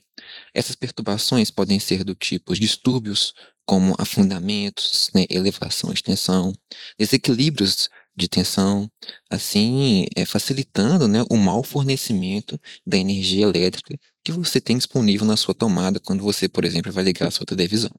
Essas 0.54 0.76
perturbações 0.76 1.50
podem 1.50 1.80
ser 1.80 2.04
do 2.04 2.14
tipo 2.14 2.54
distúrbios, 2.54 3.34
como 3.66 3.94
afundamentos, 3.98 5.10
né, 5.14 5.26
elevação 5.28 5.92
de 5.92 6.02
tensão, 6.02 6.52
desequilíbrios 6.98 7.88
de 8.16 8.28
tensão, 8.28 8.90
assim 9.30 10.06
é, 10.16 10.24
facilitando 10.24 11.08
né, 11.08 11.24
o 11.30 11.36
mau 11.36 11.62
fornecimento 11.62 12.60
da 12.86 12.96
energia 12.96 13.44
elétrica 13.44 13.98
que 14.24 14.32
você 14.32 14.60
tem 14.60 14.76
disponível 14.76 15.26
na 15.26 15.36
sua 15.36 15.54
tomada 15.54 16.00
quando 16.00 16.22
você, 16.22 16.48
por 16.48 16.64
exemplo, 16.64 16.92
vai 16.92 17.04
ligar 17.04 17.28
a 17.28 17.30
sua 17.30 17.46
televisão. 17.46 17.90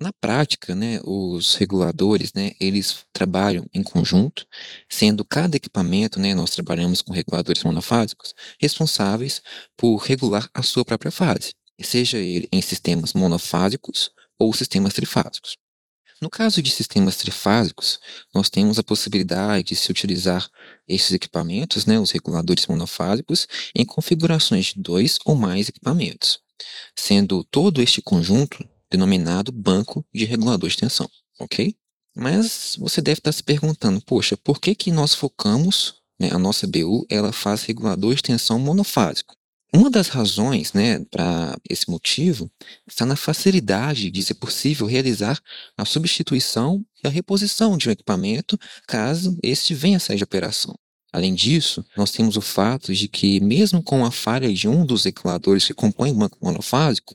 Na 0.00 0.12
prática, 0.12 0.76
né, 0.76 1.00
os 1.04 1.56
reguladores, 1.56 2.32
né, 2.32 2.52
eles 2.60 3.04
trabalham 3.12 3.66
em 3.74 3.82
conjunto, 3.82 4.46
sendo 4.88 5.24
cada 5.24 5.56
equipamento, 5.56 6.20
né, 6.20 6.34
nós 6.36 6.50
trabalhamos 6.50 7.02
com 7.02 7.12
reguladores 7.12 7.64
monofásicos, 7.64 8.32
responsáveis 8.60 9.42
por 9.76 9.96
regular 9.96 10.48
a 10.54 10.62
sua 10.62 10.84
própria 10.84 11.10
fase, 11.10 11.52
seja 11.82 12.18
ele 12.18 12.48
em 12.52 12.62
sistemas 12.62 13.12
monofásicos 13.12 14.10
ou 14.38 14.52
sistemas 14.54 14.94
trifásicos. 14.94 15.56
No 16.20 16.28
caso 16.28 16.60
de 16.60 16.70
sistemas 16.70 17.16
trifásicos, 17.16 18.00
nós 18.34 18.50
temos 18.50 18.78
a 18.78 18.82
possibilidade 18.82 19.68
de 19.68 19.76
se 19.76 19.90
utilizar 19.90 20.50
esses 20.86 21.12
equipamentos, 21.12 21.86
né, 21.86 21.98
os 22.00 22.10
reguladores 22.10 22.66
monofásicos, 22.66 23.46
em 23.74 23.84
configurações 23.84 24.66
de 24.66 24.82
dois 24.82 25.18
ou 25.24 25.36
mais 25.36 25.68
equipamentos, 25.68 26.40
sendo 26.96 27.44
todo 27.44 27.80
este 27.80 28.02
conjunto 28.02 28.68
denominado 28.90 29.52
banco 29.52 30.04
de 30.12 30.24
regulador 30.24 30.68
de 30.68 30.76
tensão, 30.78 31.08
ok? 31.38 31.76
Mas 32.16 32.74
você 32.76 33.00
deve 33.00 33.20
estar 33.20 33.30
se 33.30 33.42
perguntando, 33.44 34.00
poxa, 34.00 34.36
por 34.36 34.60
que 34.60 34.74
que 34.74 34.90
nós 34.90 35.14
focamos, 35.14 36.02
né, 36.18 36.30
a 36.32 36.38
nossa 36.38 36.66
BU, 36.66 37.06
ela 37.08 37.32
faz 37.32 37.62
regulador 37.62 38.16
de 38.16 38.22
tensão 38.22 38.58
monofásico? 38.58 39.37
Uma 39.72 39.90
das 39.90 40.08
razões 40.08 40.72
né, 40.72 41.04
para 41.10 41.56
esse 41.68 41.90
motivo 41.90 42.50
está 42.86 43.04
na 43.04 43.16
facilidade 43.16 44.10
de 44.10 44.22
ser 44.22 44.34
possível 44.34 44.86
realizar 44.86 45.38
a 45.76 45.84
substituição 45.84 46.84
e 47.04 47.06
a 47.06 47.10
reposição 47.10 47.76
de 47.76 47.88
um 47.88 47.92
equipamento 47.92 48.58
caso 48.86 49.36
este 49.42 49.74
venha 49.74 49.98
a 49.98 50.00
sair 50.00 50.16
de 50.16 50.24
operação. 50.24 50.74
Além 51.12 51.34
disso, 51.34 51.84
nós 51.96 52.10
temos 52.10 52.36
o 52.36 52.40
fato 52.40 52.94
de 52.94 53.08
que, 53.08 53.40
mesmo 53.40 53.82
com 53.82 54.04
a 54.04 54.10
falha 54.10 54.52
de 54.52 54.68
um 54.68 54.84
dos 54.84 55.04
reguladores 55.04 55.66
que 55.66 55.74
compõem 55.74 56.12
o 56.12 56.16
banco 56.16 56.38
monofásico, 56.40 57.14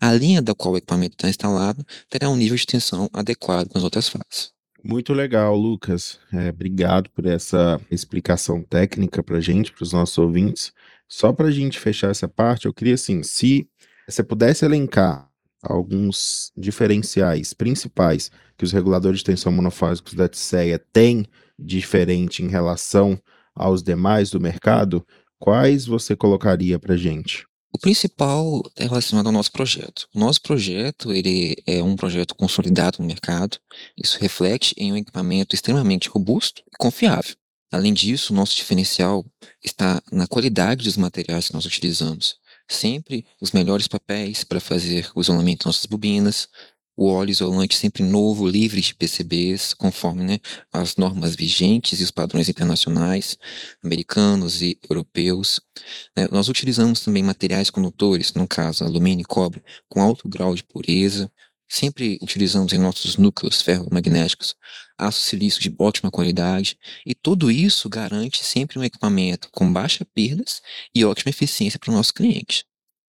a 0.00 0.12
linha 0.12 0.42
da 0.42 0.54
qual 0.54 0.74
o 0.74 0.76
equipamento 0.76 1.14
está 1.14 1.28
instalado 1.28 1.84
terá 2.10 2.28
um 2.28 2.36
nível 2.36 2.56
de 2.56 2.66
tensão 2.66 3.08
adequado 3.12 3.68
com 3.68 3.78
as 3.78 3.84
outras 3.84 4.08
fases. 4.08 4.52
Muito 4.82 5.14
legal, 5.14 5.56
Lucas. 5.56 6.18
É, 6.30 6.50
obrigado 6.50 7.08
por 7.10 7.24
essa 7.24 7.80
explicação 7.90 8.62
técnica 8.62 9.22
para 9.22 9.38
a 9.38 9.40
gente, 9.40 9.72
para 9.72 9.82
os 9.82 9.92
nossos 9.92 10.18
ouvintes. 10.18 10.72
Só 11.08 11.32
para 11.32 11.48
a 11.48 11.50
gente 11.50 11.78
fechar 11.78 12.10
essa 12.10 12.28
parte, 12.28 12.66
eu 12.66 12.74
queria 12.74 12.94
assim, 12.94 13.22
se 13.22 13.68
você 14.08 14.22
pudesse 14.22 14.64
elencar 14.64 15.28
alguns 15.62 16.52
diferenciais 16.56 17.52
principais 17.52 18.30
que 18.56 18.64
os 18.64 18.72
reguladores 18.72 19.20
de 19.20 19.24
tensão 19.24 19.50
monofásicos 19.50 20.14
da 20.14 20.28
TSEA 20.28 20.78
têm 20.92 21.26
diferente 21.58 22.42
em 22.42 22.48
relação 22.48 23.18
aos 23.54 23.82
demais 23.82 24.30
do 24.30 24.40
mercado, 24.40 25.06
quais 25.38 25.86
você 25.86 26.14
colocaria 26.16 26.78
para 26.78 26.94
a 26.94 26.96
gente? 26.96 27.46
O 27.72 27.78
principal 27.78 28.62
é 28.76 28.84
relacionado 28.84 29.26
ao 29.26 29.32
nosso 29.32 29.50
projeto. 29.50 30.06
O 30.14 30.18
nosso 30.18 30.40
projeto 30.40 31.12
ele 31.12 31.56
é 31.66 31.82
um 31.82 31.96
projeto 31.96 32.34
consolidado 32.34 32.98
no 33.00 33.06
mercado. 33.06 33.58
Isso 34.00 34.16
reflete 34.20 34.74
em 34.78 34.92
um 34.92 34.96
equipamento 34.96 35.56
extremamente 35.56 36.08
robusto 36.08 36.62
e 36.72 36.76
confiável. 36.78 37.34
Além 37.74 37.92
disso, 37.92 38.32
nosso 38.32 38.54
diferencial 38.54 39.26
está 39.60 40.00
na 40.12 40.28
qualidade 40.28 40.84
dos 40.84 40.96
materiais 40.96 41.48
que 41.48 41.54
nós 41.54 41.64
utilizamos. 41.66 42.36
Sempre 42.68 43.26
os 43.40 43.50
melhores 43.50 43.88
papéis 43.88 44.44
para 44.44 44.60
fazer 44.60 45.10
o 45.12 45.20
isolamento 45.20 45.64
das 45.64 45.66
nossas 45.66 45.86
bobinas, 45.86 46.48
o 46.96 47.08
óleo 47.10 47.32
isolante 47.32 47.74
sempre 47.74 48.04
novo, 48.04 48.46
livre 48.46 48.80
de 48.80 48.94
PCBs, 48.94 49.74
conforme 49.74 50.22
né, 50.22 50.38
as 50.72 50.94
normas 50.94 51.34
vigentes 51.34 51.98
e 51.98 52.04
os 52.04 52.12
padrões 52.12 52.48
internacionais, 52.48 53.36
americanos 53.82 54.62
e 54.62 54.78
europeus. 54.88 55.60
Né, 56.16 56.28
nós 56.30 56.48
utilizamos 56.48 57.00
também 57.00 57.24
materiais 57.24 57.70
condutores, 57.70 58.32
no 58.34 58.46
caso 58.46 58.84
alumínio 58.84 59.22
e 59.22 59.26
cobre, 59.26 59.60
com 59.88 60.00
alto 60.00 60.28
grau 60.28 60.54
de 60.54 60.62
pureza, 60.62 61.28
Sempre 61.68 62.18
utilizamos 62.22 62.72
em 62.72 62.78
nossos 62.78 63.16
núcleos 63.16 63.60
ferromagnéticos 63.60 64.54
aço 64.98 65.20
silício 65.20 65.60
de 65.60 65.74
ótima 65.78 66.10
qualidade 66.10 66.78
e 67.04 67.14
tudo 67.14 67.50
isso 67.50 67.88
garante 67.88 68.44
sempre 68.44 68.78
um 68.78 68.84
equipamento 68.84 69.48
com 69.52 69.72
baixas 69.72 70.06
perdas 70.14 70.62
e 70.94 71.04
ótima 71.04 71.30
eficiência 71.30 71.78
para 71.78 71.90
o 71.90 71.94
nosso 71.94 72.14
cliente. 72.14 72.64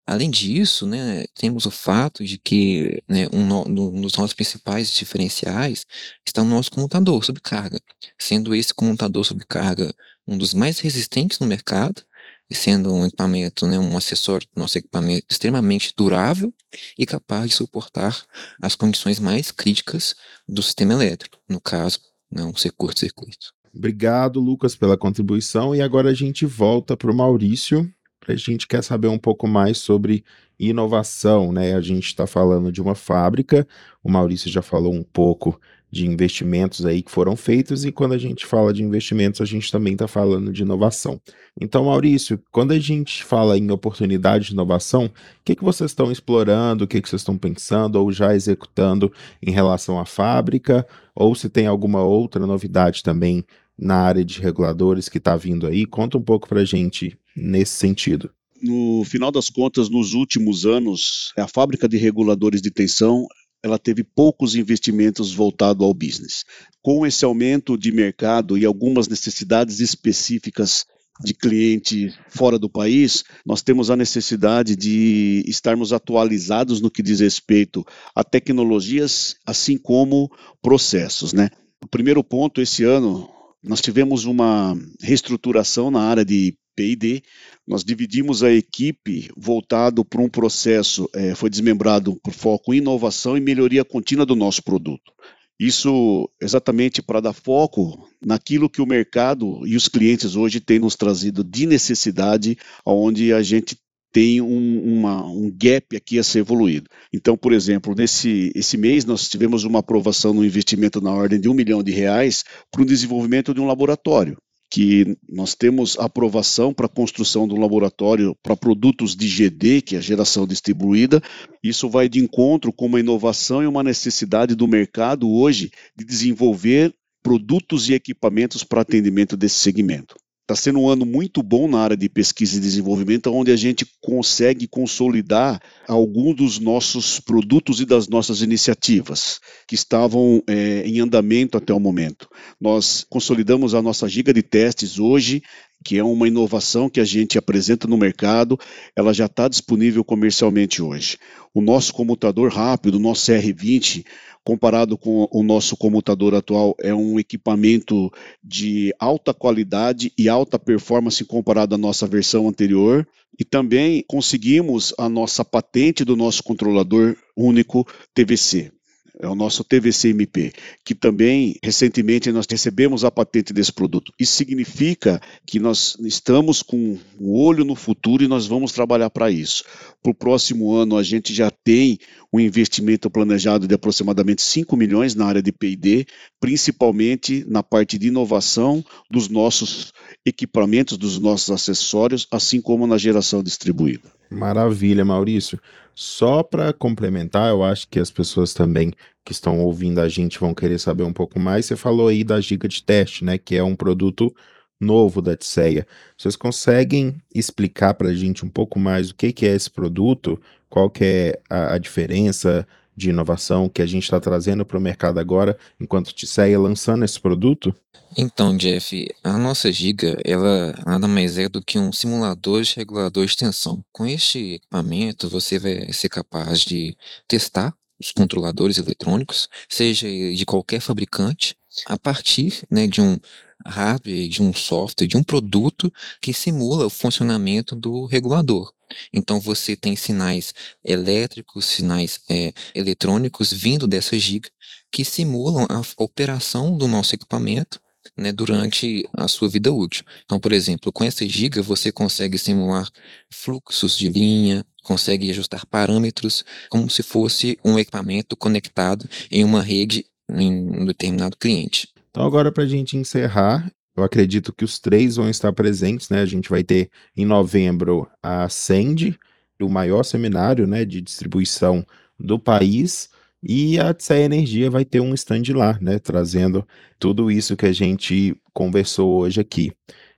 Além 0.07 0.31
disso, 0.31 0.87
né, 0.87 1.25
temos 1.35 1.65
o 1.65 1.71
fato 1.71 2.25
de 2.25 2.37
que 2.39 3.03
né, 3.09 3.27
um 3.33 3.47
no, 3.47 3.65
no, 3.65 3.91
nos 3.93 4.15
nossos 4.15 4.35
principais 4.35 4.93
diferenciais 4.93 5.87
está 6.27 6.43
o 6.43 6.45
nosso 6.45 6.71
comutador 6.71 7.25
sob 7.25 7.41
carga, 7.41 7.81
sendo 8.19 8.55
esse 8.55 8.75
comutador 8.75 9.25
sob 9.25 9.43
carga 9.47 9.95
um 10.27 10.37
dos 10.37 10.53
mais 10.53 10.79
resistentes 10.79 11.39
no 11.39 11.47
mercado 11.47 12.05
sendo 12.53 12.93
um 12.93 13.07
equipamento, 13.07 13.67
né, 13.67 13.79
um 13.79 13.97
acessório 13.97 14.47
do 14.55 14.61
nosso 14.61 14.79
equipamento 14.79 15.27
extremamente 15.31 15.93
durável 15.97 16.53
e 16.99 17.07
capaz 17.07 17.51
de 17.51 17.57
suportar 17.57 18.25
as 18.61 18.75
condições 18.75 19.19
mais 19.19 19.51
críticas 19.51 20.15
do 20.49 20.63
sistema 20.63 20.93
elétrico, 20.93 21.39
no 21.49 21.61
caso, 21.61 22.01
né, 22.31 22.43
um 22.45 22.53
curto-circuito. 22.77 23.53
Obrigado, 23.75 24.41
Lucas, 24.41 24.77
pela 24.77 24.97
contribuição. 24.97 25.75
E 25.75 25.83
agora 25.83 26.11
a 26.11 26.15
gente 26.15 26.47
volta 26.47 26.97
para 26.97 27.11
o 27.11 27.15
Maurício. 27.15 27.91
A 28.27 28.37
gente 28.37 28.67
quer 28.67 28.83
saber 28.83 29.09
um 29.09 29.19
pouco 29.19 29.49
mais 29.49 29.79
sobre 29.79 30.25
inovação, 30.59 31.53
né? 31.53 31.75
A 31.75 31.81
gente 31.81 32.07
está 32.07 32.27
falando 32.27 32.71
de 32.71 32.81
uma 32.81 32.95
fábrica, 32.95 33.67
o 34.03 34.11
Maurício 34.11 34.51
já 34.51 34.63
falou 34.63 34.95
um 34.95 35.03
pouco 35.03 35.61
de 35.95 36.07
investimentos 36.07 36.85
aí 36.85 37.01
que 37.01 37.11
foram 37.11 37.37
feitos, 37.37 37.85
e 37.85 37.93
quando 37.93 38.15
a 38.15 38.19
gente 38.19 38.45
fala 38.45 38.73
de 38.73 38.83
investimentos, 38.83 39.41
a 39.41 39.45
gente 39.45 39.71
também 39.71 39.93
está 39.93 40.09
falando 40.09 40.53
de 40.53 40.63
inovação. 40.63 41.21
Então, 41.59 41.85
Maurício, 41.85 42.43
quando 42.51 42.73
a 42.73 42.79
gente 42.81 43.23
fala 43.23 43.57
em 43.57 43.71
oportunidade 43.71 44.47
de 44.47 44.53
inovação, 44.53 45.07
o 45.07 45.11
que, 45.45 45.55
que 45.55 45.63
vocês 45.63 45.93
estão 45.93 46.11
explorando, 46.11 46.83
o 46.83 46.87
que, 46.89 47.01
que 47.01 47.09
vocês 47.09 47.23
estão 47.23 47.39
pensando 47.39 47.95
ou 47.95 48.11
já 48.11 48.35
executando 48.35 49.13
em 49.41 49.53
relação 49.53 50.01
à 50.01 50.05
fábrica, 50.05 50.85
ou 51.15 51.33
se 51.33 51.49
tem 51.49 51.69
alguma 51.69 52.03
outra 52.03 52.45
novidade 52.45 53.01
também 53.01 53.45
na 53.79 53.97
área 53.97 54.25
de 54.25 54.41
reguladores 54.41 55.09
que 55.09 55.19
está 55.19 55.37
vindo 55.37 55.65
aí? 55.65 55.87
Conta 55.87 56.19
um 56.19 56.23
pouco 56.23 56.49
para 56.49 56.63
a 56.63 56.65
gente 56.65 57.17
nesse 57.37 57.75
sentido. 57.75 58.31
No 58.61 59.05
final 59.05 59.31
das 59.31 59.49
contas, 59.49 59.89
nos 59.89 60.13
últimos 60.13 60.67
anos, 60.67 61.33
a 61.39 61.47
fábrica 61.47 61.89
de 61.89 61.97
reguladores 61.97 62.61
de 62.61 62.71
tensão 62.71 63.29
ela 63.65 63.79
teve 63.79 64.05
poucos 64.05 64.55
investimentos 64.55 65.33
voltados 65.33 65.83
ao 65.83 65.95
business. 65.95 66.45
Com 66.83 67.07
esse 67.07 67.25
aumento 67.25 67.79
de 67.79 67.91
mercado 67.91 68.59
e 68.59 68.65
algumas 68.67 69.09
necessidades 69.09 69.81
específicas 69.81 70.85
de 71.25 71.33
cliente 71.33 72.13
fora 72.29 72.59
do 72.59 72.69
país, 72.69 73.25
nós 73.47 73.63
temos 73.63 73.91
a 73.91 73.97
necessidade 73.97 74.77
de 74.77 75.43
estarmos 75.47 75.95
atualizados 75.95 76.83
no 76.83 76.91
que 76.91 77.03
diz 77.03 77.21
respeito 77.21 77.87
a 78.15 78.23
tecnologias, 78.23 79.37
assim 79.47 79.79
como 79.79 80.31
processos, 80.61 81.33
né? 81.33 81.49
O 81.83 81.89
primeiro 81.89 82.23
ponto 82.23 82.61
esse 82.61 82.85
ano 82.85 83.31
nós 83.63 83.81
tivemos 83.81 84.27
uma 84.27 84.77
reestruturação 85.01 85.91
na 85.91 86.03
área 86.03 86.25
de 86.25 86.55
P&D, 86.75 87.23
nós 87.67 87.85
dividimos 87.85 88.43
a 88.43 88.53
equipe 88.53 89.31
voltado 89.37 90.05
para 90.05 90.21
um 90.21 90.29
processo, 90.29 91.09
é, 91.15 91.35
foi 91.35 91.49
desmembrado 91.49 92.17
por 92.23 92.33
foco 92.33 92.75
em 92.75 92.79
inovação 92.79 93.37
e 93.37 93.41
melhoria 93.41 93.85
contínua 93.85 94.27
do 94.27 94.37
nosso 94.37 94.63
produto. 94.63 95.13
Isso 95.59 96.29
exatamente 96.43 97.01
para 97.01 97.21
dar 97.21 97.33
foco 97.33 98.09
naquilo 98.25 98.69
que 98.69 98.83
o 98.83 98.87
mercado 98.87 99.65
e 99.67 99.77
os 99.77 99.87
clientes 99.87 100.35
hoje 100.35 100.59
têm 100.59 100.81
nos 100.81 100.97
trazido 100.97 101.45
de 101.45 101.65
necessidade, 101.65 102.59
onde 102.85 103.33
a 103.33 103.41
gente 103.41 103.79
tem 104.13 104.41
um, 104.41 104.99
uma, 104.99 105.27
um 105.27 105.51
gap 105.51 105.97
aqui 105.97 106.19
a 106.19 106.25
ser 106.25 106.41
evoluído. 106.41 106.89
Então, 107.13 107.37
por 107.37 107.53
exemplo, 107.53 107.95
nesse 107.97 108.53
esse 108.55 108.77
mês 108.77 109.05
nós 109.05 109.29
tivemos 109.29 109.65
uma 109.65 109.79
aprovação 109.79 110.33
no 110.33 110.45
investimento 110.45 111.01
na 111.01 111.13
ordem 111.13 111.41
de 111.41 111.49
um 111.49 111.55
milhão 111.55 111.83
de 111.83 111.93
reais 111.93 112.45
para 112.71 112.83
o 112.83 112.87
desenvolvimento 112.87 113.55
de 113.55 113.61
um 113.61 113.67
laboratório 113.67 114.37
que 114.75 115.17
nós 115.29 115.55
temos 115.55 115.97
aprovação 116.01 116.75
para 116.75 116.89
construção 116.89 117.47
do 117.47 117.55
laboratório 117.55 118.35
para 118.43 118.57
produtos 118.57 119.15
de 119.15 119.29
GD, 119.29 119.83
que 119.83 119.95
é 119.95 119.99
a 119.99 120.03
geração 120.03 120.49
distribuída. 120.49 121.23
Isso 121.63 121.89
vai 121.89 122.09
de 122.09 122.19
encontro 122.19 122.73
com 122.73 122.87
uma 122.87 122.99
inovação 122.99 123.63
e 123.63 123.69
uma 123.69 123.85
necessidade 123.85 124.57
do 124.57 124.67
mercado 124.67 125.31
hoje 125.31 125.71
de 125.97 126.05
desenvolver 126.05 126.93
produtos 127.23 127.89
e 127.89 127.95
equipamentos 127.95 128.65
para 128.65 128.81
atendimento 128.81 129.37
desse 129.37 129.59
segmento. 129.59 130.17
Está 130.45 130.55
sendo 130.55 130.79
um 130.79 130.91
ano 130.91 131.07
muito 131.07 131.43
bom 131.43 131.67
na 131.67 131.81
área 131.81 131.97
de 131.97 132.07
pesquisa 132.07 132.59
e 132.59 132.61
desenvolvimento, 132.61 133.33
onde 133.33 133.51
a 133.51 133.57
gente 133.57 133.87
consegue 134.03 134.69
consolidar 134.69 135.59
alguns 135.89 136.37
dos 136.37 136.59
nossos 136.59 137.19
produtos 137.19 137.81
e 137.81 137.87
das 137.87 138.09
nossas 138.09 138.43
iniciativas 138.43 139.41
que 139.67 139.75
estavam 139.75 140.43
é, 140.47 140.87
em 140.87 141.01
andamento 141.01 141.57
até 141.57 141.73
o 141.73 141.81
momento. 141.81 142.29
Nós 142.61 143.07
consolidamos 143.09 143.75
a 143.75 143.81
nossa 143.81 144.07
giga 144.07 144.35
de 144.35 144.43
testes 144.43 144.99
hoje, 144.99 145.43
que 145.85 145.99
é 145.99 146.03
uma 146.03 146.27
inovação 146.27 146.89
que 146.89 146.99
a 146.99 147.05
gente 147.05 147.37
apresenta 147.37 147.87
no 147.87 147.99
mercado, 147.99 148.59
ela 148.97 149.13
já 149.13 149.27
está 149.27 149.47
disponível 149.47 150.03
comercialmente 150.03 150.83
hoje. 150.83 151.19
O 151.53 151.61
nosso 151.61 151.93
comutador 151.93 152.51
rápido, 152.51 152.95
o 152.95 152.99
nosso 152.99 153.31
CR20, 153.31 154.05
comparado 154.43 154.97
com 154.97 155.29
o 155.31 155.43
nosso 155.43 155.77
comutador 155.77 156.35
atual, 156.35 156.75
é 156.81 156.95
um 156.95 157.21
equipamento 157.21 158.11
de 158.43 158.95
alta 158.99 159.35
qualidade 159.35 160.11
e 160.17 160.27
alta 160.27 160.59
performance 160.59 161.23
comparado 161.25 161.75
à 161.75 161.79
nossa 161.79 162.07
versão 162.07 162.49
anterior. 162.49 163.07
E 163.39 163.45
também 163.45 164.03
conseguimos 164.07 164.95
a 164.97 165.09
nossa 165.09 165.45
patente 165.45 166.05
do 166.05 166.17
nosso 166.17 166.43
controlador 166.43 167.17
único 167.37 167.87
TVC 168.15 168.73
é 169.21 169.29
o 169.29 169.35
nosso 169.35 169.63
TVC-MP, 169.63 170.53
que 170.85 170.95
também 170.95 171.57
recentemente 171.63 172.33
nós 172.33 172.47
recebemos 172.49 173.05
a 173.05 173.11
patente 173.11 173.53
desse 173.53 173.73
produto. 173.73 174.13
Isso 174.19 174.33
significa 174.33 175.21
que 175.47 175.61
nós 175.61 175.97
estamos 176.01 176.63
com 176.63 176.99
o 177.19 177.41
olho 177.41 177.65
no 177.65 177.75
futuro 177.75 178.25
e 178.25 178.29
nós 178.29 178.47
vamos 178.47 178.73
trabalhar 178.73 179.11
para 179.11 179.31
isso. 179.31 179.65
Para 180.03 180.11
o 180.11 180.15
próximo 180.15 180.75
ano, 180.75 180.97
a 180.97 181.03
gente 181.03 181.33
já 181.33 181.51
tem 181.51 181.99
um 182.33 182.41
investimento 182.41 183.09
planejado 183.09 183.69
de 183.69 183.75
aproximadamente 183.75 184.43
5 184.43 184.77
milhões 184.77 185.15
na 185.15 185.27
área 185.27 185.43
de 185.43 185.53
PD, 185.53 186.07
principalmente 186.41 187.45
na 187.49 187.63
parte 187.63 187.97
de 187.97 188.09
inovação 188.09 188.85
dos 189.11 189.29
nossos 189.29 189.93
equipamentos, 190.27 190.99
dos 190.99 191.19
nossos 191.19 191.51
acessórios, 191.51 192.27
assim 192.31 192.61
como 192.61 192.87
na 192.87 192.99
geração 192.99 193.43
distribuída. 193.43 194.13
Maravilha, 194.31 195.05
Maurício. 195.05 195.61
Só 195.95 196.43
para 196.43 196.73
complementar, 196.73 197.51
eu 197.51 197.63
acho 197.63 197.89
que 197.89 198.01
as 198.01 198.11
pessoas 198.11 198.53
também 198.53 198.93
que 199.25 199.33
estão 199.33 199.61
ouvindo 199.61 200.01
a 200.01 200.09
gente 200.09 200.39
vão 200.39 200.53
querer 200.53 200.79
saber 200.79 201.05
um 201.05 201.13
pouco 201.13 201.39
mais. 201.39 201.67
Você 201.67 201.77
falou 201.77 202.09
aí 202.09 202.25
da 202.25 202.41
Giga 202.41 202.69
de 202.69 202.83
Teste, 202.83 203.25
né, 203.25 203.39
que 203.39 203.57
é 203.57 203.63
um 203.63 203.77
produto 203.77 204.35
novo 204.81 205.23
da 205.23 205.37
Tseia. 205.37 205.87
Vocês 206.17 206.37
conseguem 206.37 207.17
explicar 207.35 207.95
para 207.95 208.09
a 208.09 208.15
gente 208.15 208.45
um 208.45 208.49
pouco 208.49 208.79
mais 208.79 209.11
o 209.11 209.15
que, 209.15 209.33
que 209.33 209.47
é 209.47 209.55
esse 209.55 209.71
produto? 209.71 210.41
Qual 210.69 210.91
que 210.91 211.05
é 211.05 211.41
a, 211.49 211.75
a 211.75 211.79
diferença 211.79 212.67
de 212.97 213.11
inovação 213.11 213.69
que 213.69 213.83
a 213.83 213.87
gente 213.87 214.05
está 214.05 214.21
trazendo 214.21 214.65
para 214.65 214.79
o 214.79 214.81
mercado 214.81 215.19
agora, 215.19 215.59
enquanto 215.81 216.13
Tisseia 216.13 216.59
lançando 216.59 217.05
esse 217.05 217.21
produto? 217.21 217.75
Então, 218.17 218.57
Jeff, 218.57 219.09
a 219.25 219.37
nossa 219.37 219.73
Giga, 219.73 220.17
ela 220.25 220.73
nada 220.87 221.09
mais 221.09 221.37
é 221.37 221.49
do 221.49 221.61
que 221.61 221.79
um 221.79 221.93
simulador 221.93 222.63
de 222.63 222.77
regulador 222.77 223.27
de 223.27 223.37
tensão. 223.37 223.85
Com 223.93 224.07
este 224.07 224.55
equipamento, 224.55 225.29
você 225.29 225.59
vai 225.59 225.93
ser 225.93 226.09
capaz 226.09 226.61
de 226.61 226.97
testar 227.27 227.75
os 227.99 228.13
controladores 228.13 228.79
eletrônicos, 228.79 229.49
seja 229.69 230.09
de 230.09 230.45
qualquer 230.47 230.81
fabricante, 230.81 231.57
a 231.87 231.99
partir 231.99 232.63
né, 232.71 232.87
de 232.87 233.01
um 233.01 233.19
hardware, 233.67 234.29
de 234.29 234.43
um 234.43 234.53
software, 234.53 235.07
de 235.07 235.17
um 235.17 235.23
produto 235.23 235.93
que 236.21 236.33
simula 236.33 236.87
o 236.87 236.91
funcionamento 236.91 237.75
do 237.75 238.07
regulador. 238.07 238.73
Então 239.13 239.41
você 239.41 239.77
tem 239.77 239.97
sinais 239.97 240.55
elétricos, 240.85 241.65
sinais 241.65 242.21
é, 242.29 242.53
eletrônicos 242.75 243.53
vindo 243.53 243.87
dessa 243.87 244.19
giga 244.19 244.49
que 244.91 245.05
simulam 245.05 245.67
a 245.69 245.83
operação 246.03 246.77
do 246.77 246.87
nosso 246.87 247.15
equipamento 247.15 247.81
né, 248.17 248.33
durante 248.33 249.09
a 249.17 249.27
sua 249.27 249.49
vida 249.49 249.73
útil. 249.73 250.05
Então, 250.25 250.39
por 250.39 250.53
exemplo, 250.53 250.93
com 250.93 251.05
essa 251.05 251.27
giga 251.27 251.63
você 251.63 251.91
consegue 251.91 252.39
simular 252.39 252.89
fluxos 253.31 253.97
de 253.97 254.09
linha, 254.09 254.65
consegue 254.83 255.31
ajustar 255.31 255.67
parâmetros 255.67 256.45
como 256.69 256.89
se 256.91 257.03
fosse 257.03 257.59
um 257.65 257.79
equipamento 257.79 258.37
conectado 258.37 259.09
em 259.31 259.43
uma 259.45 259.63
rede 259.63 260.07
em 260.31 260.53
um 260.53 260.85
determinado 260.85 261.37
cliente. 261.37 261.89
Então, 262.11 262.25
agora 262.25 262.53
para 262.53 262.65
a 262.65 262.69
gente 262.69 262.97
encerrar, 262.97 263.71
eu 263.97 264.03
acredito 264.03 264.53
que 264.53 264.65
os 264.65 264.79
três 264.79 265.17
vão 265.17 265.29
estar 265.29 265.53
presentes, 265.53 266.09
né? 266.09 266.21
A 266.21 266.27
gente 266.27 266.49
vai 266.51 266.65
ter 266.65 266.91
em 267.17 267.25
novembro 267.25 268.09
a 268.23 268.49
Send, 268.49 269.19
o 269.61 269.69
maior 269.69 270.03
seminário 270.03 270.67
né, 270.67 270.85
de 270.85 271.01
distribuição 271.01 271.87
do 272.19 272.39
país, 272.39 273.09
e 273.43 273.79
a 273.79 273.93
Tse 273.93 274.15
Energia 274.15 274.71
vai 274.71 274.85
ter 274.85 275.01
um 275.01 275.15
stand 275.15 275.43
lá, 275.55 275.79
né? 275.81 275.99
Trazendo 275.99 276.67
tudo 276.99 277.31
isso 277.31 277.57
que 277.57 277.67
a 277.67 277.73
gente 277.73 278.35
conversou 278.53 279.21
hoje 279.21 279.41
aqui. 279.41 279.73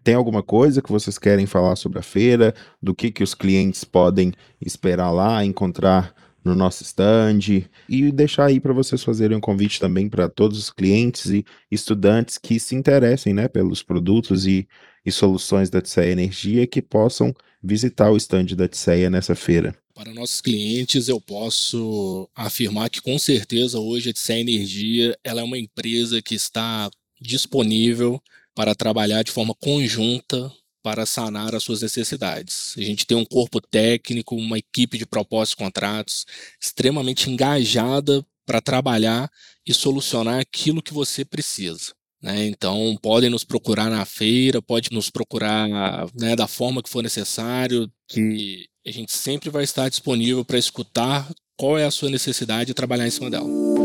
Tem 0.04 0.14
alguma 0.14 0.42
coisa 0.42 0.80
que 0.80 0.92
vocês 0.92 1.18
querem 1.18 1.46
falar 1.46 1.74
sobre 1.74 1.98
a 1.98 2.02
feira? 2.02 2.54
Do 2.80 2.94
que, 2.94 3.10
que 3.10 3.24
os 3.24 3.34
clientes 3.34 3.82
podem 3.82 4.32
esperar 4.60 5.10
lá, 5.10 5.44
encontrar 5.44 6.14
no 6.46 6.54
nosso 6.54 6.84
stand 6.84 7.66
e 7.88 8.12
deixar 8.12 8.46
aí 8.46 8.60
para 8.60 8.72
vocês 8.72 9.02
fazerem 9.02 9.36
um 9.36 9.40
convite 9.40 9.80
também 9.80 10.08
para 10.08 10.28
todos 10.28 10.58
os 10.58 10.70
clientes 10.70 11.26
e 11.26 11.44
estudantes 11.70 12.38
que 12.38 12.60
se 12.60 12.76
interessem 12.76 13.34
né, 13.34 13.48
pelos 13.48 13.82
produtos 13.82 14.46
e, 14.46 14.66
e 15.04 15.10
soluções 15.10 15.68
da 15.68 15.82
Tseia 15.82 16.12
Energia 16.12 16.66
que 16.66 16.80
possam 16.80 17.34
visitar 17.62 18.10
o 18.10 18.16
stand 18.16 18.46
da 18.56 18.68
Tseia 18.68 19.10
nessa 19.10 19.34
feira. 19.34 19.76
Para 19.92 20.14
nossos 20.14 20.40
clientes, 20.40 21.08
eu 21.08 21.20
posso 21.20 22.28
afirmar 22.34 22.88
que 22.90 23.02
com 23.02 23.18
certeza 23.18 23.80
hoje 23.80 24.10
a 24.10 24.12
Tseia 24.12 24.40
Energia 24.40 25.18
ela 25.24 25.40
é 25.40 25.44
uma 25.44 25.58
empresa 25.58 26.22
que 26.22 26.34
está 26.34 26.88
disponível 27.20 28.22
para 28.54 28.74
trabalhar 28.74 29.22
de 29.22 29.32
forma 29.32 29.54
conjunta 29.54 30.52
para 30.86 31.04
sanar 31.04 31.52
as 31.52 31.64
suas 31.64 31.82
necessidades. 31.82 32.72
A 32.78 32.80
gente 32.80 33.08
tem 33.08 33.16
um 33.16 33.24
corpo 33.24 33.60
técnico, 33.60 34.36
uma 34.36 34.56
equipe 34.56 34.96
de 34.96 35.04
propósitos 35.04 35.54
e 35.54 35.64
contratos 35.64 36.24
extremamente 36.62 37.28
engajada 37.28 38.24
para 38.46 38.60
trabalhar 38.60 39.28
e 39.66 39.74
solucionar 39.74 40.38
aquilo 40.38 40.80
que 40.80 40.94
você 40.94 41.24
precisa. 41.24 41.92
Né? 42.22 42.46
Então, 42.46 42.96
podem 43.02 43.28
nos 43.28 43.42
procurar 43.42 43.90
na 43.90 44.04
feira, 44.04 44.62
pode 44.62 44.92
nos 44.92 45.10
procurar 45.10 45.68
né, 46.14 46.36
da 46.36 46.46
forma 46.46 46.80
que 46.80 46.88
for 46.88 47.02
necessário, 47.02 47.90
que 48.06 48.68
a 48.86 48.92
gente 48.92 49.12
sempre 49.12 49.50
vai 49.50 49.64
estar 49.64 49.88
disponível 49.88 50.44
para 50.44 50.56
escutar 50.56 51.28
qual 51.56 51.76
é 51.76 51.84
a 51.84 51.90
sua 51.90 52.10
necessidade 52.10 52.70
e 52.70 52.74
trabalhar 52.74 53.08
em 53.08 53.10
cima 53.10 53.28
dela. 53.28 53.75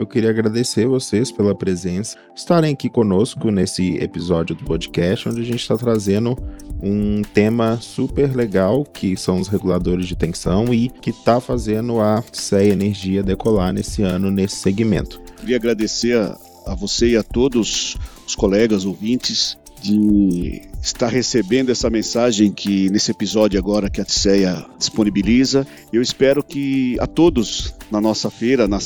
Eu 0.00 0.06
queria 0.06 0.30
agradecer 0.30 0.86
vocês 0.86 1.30
pela 1.30 1.54
presença, 1.54 2.16
estarem 2.34 2.72
aqui 2.72 2.88
conosco 2.88 3.50
nesse 3.50 3.98
episódio 3.98 4.56
do 4.56 4.64
podcast, 4.64 5.28
onde 5.28 5.42
a 5.42 5.44
gente 5.44 5.60
está 5.60 5.76
trazendo 5.76 6.38
um 6.82 7.20
tema 7.20 7.76
super 7.82 8.34
legal, 8.34 8.82
que 8.82 9.14
são 9.14 9.38
os 9.38 9.46
reguladores 9.46 10.06
de 10.06 10.16
tensão 10.16 10.72
e 10.72 10.88
que 10.88 11.10
está 11.10 11.38
fazendo 11.38 12.00
a 12.00 12.24
CE 12.32 12.70
Energia 12.70 13.22
decolar 13.22 13.74
nesse 13.74 14.00
ano 14.00 14.30
nesse 14.30 14.56
segmento. 14.56 15.20
Queria 15.38 15.56
agradecer 15.56 16.16
a, 16.16 16.34
a 16.68 16.74
você 16.74 17.10
e 17.10 17.16
a 17.18 17.22
todos 17.22 17.94
os 18.26 18.34
colegas 18.34 18.86
ouvintes 18.86 19.58
de 19.82 20.62
estar 20.80 21.08
recebendo 21.08 21.70
essa 21.70 21.90
mensagem 21.90 22.50
que 22.50 22.88
nesse 22.90 23.10
episódio 23.10 23.58
agora 23.58 23.90
que 23.90 24.00
a 24.00 24.04
Tisseia 24.04 24.64
disponibiliza. 24.78 25.66
Eu 25.92 26.00
espero 26.00 26.42
que 26.42 26.96
a 27.00 27.06
todos 27.06 27.74
na 27.90 28.00
nossa 28.00 28.30
feira, 28.30 28.66
na 28.66 28.78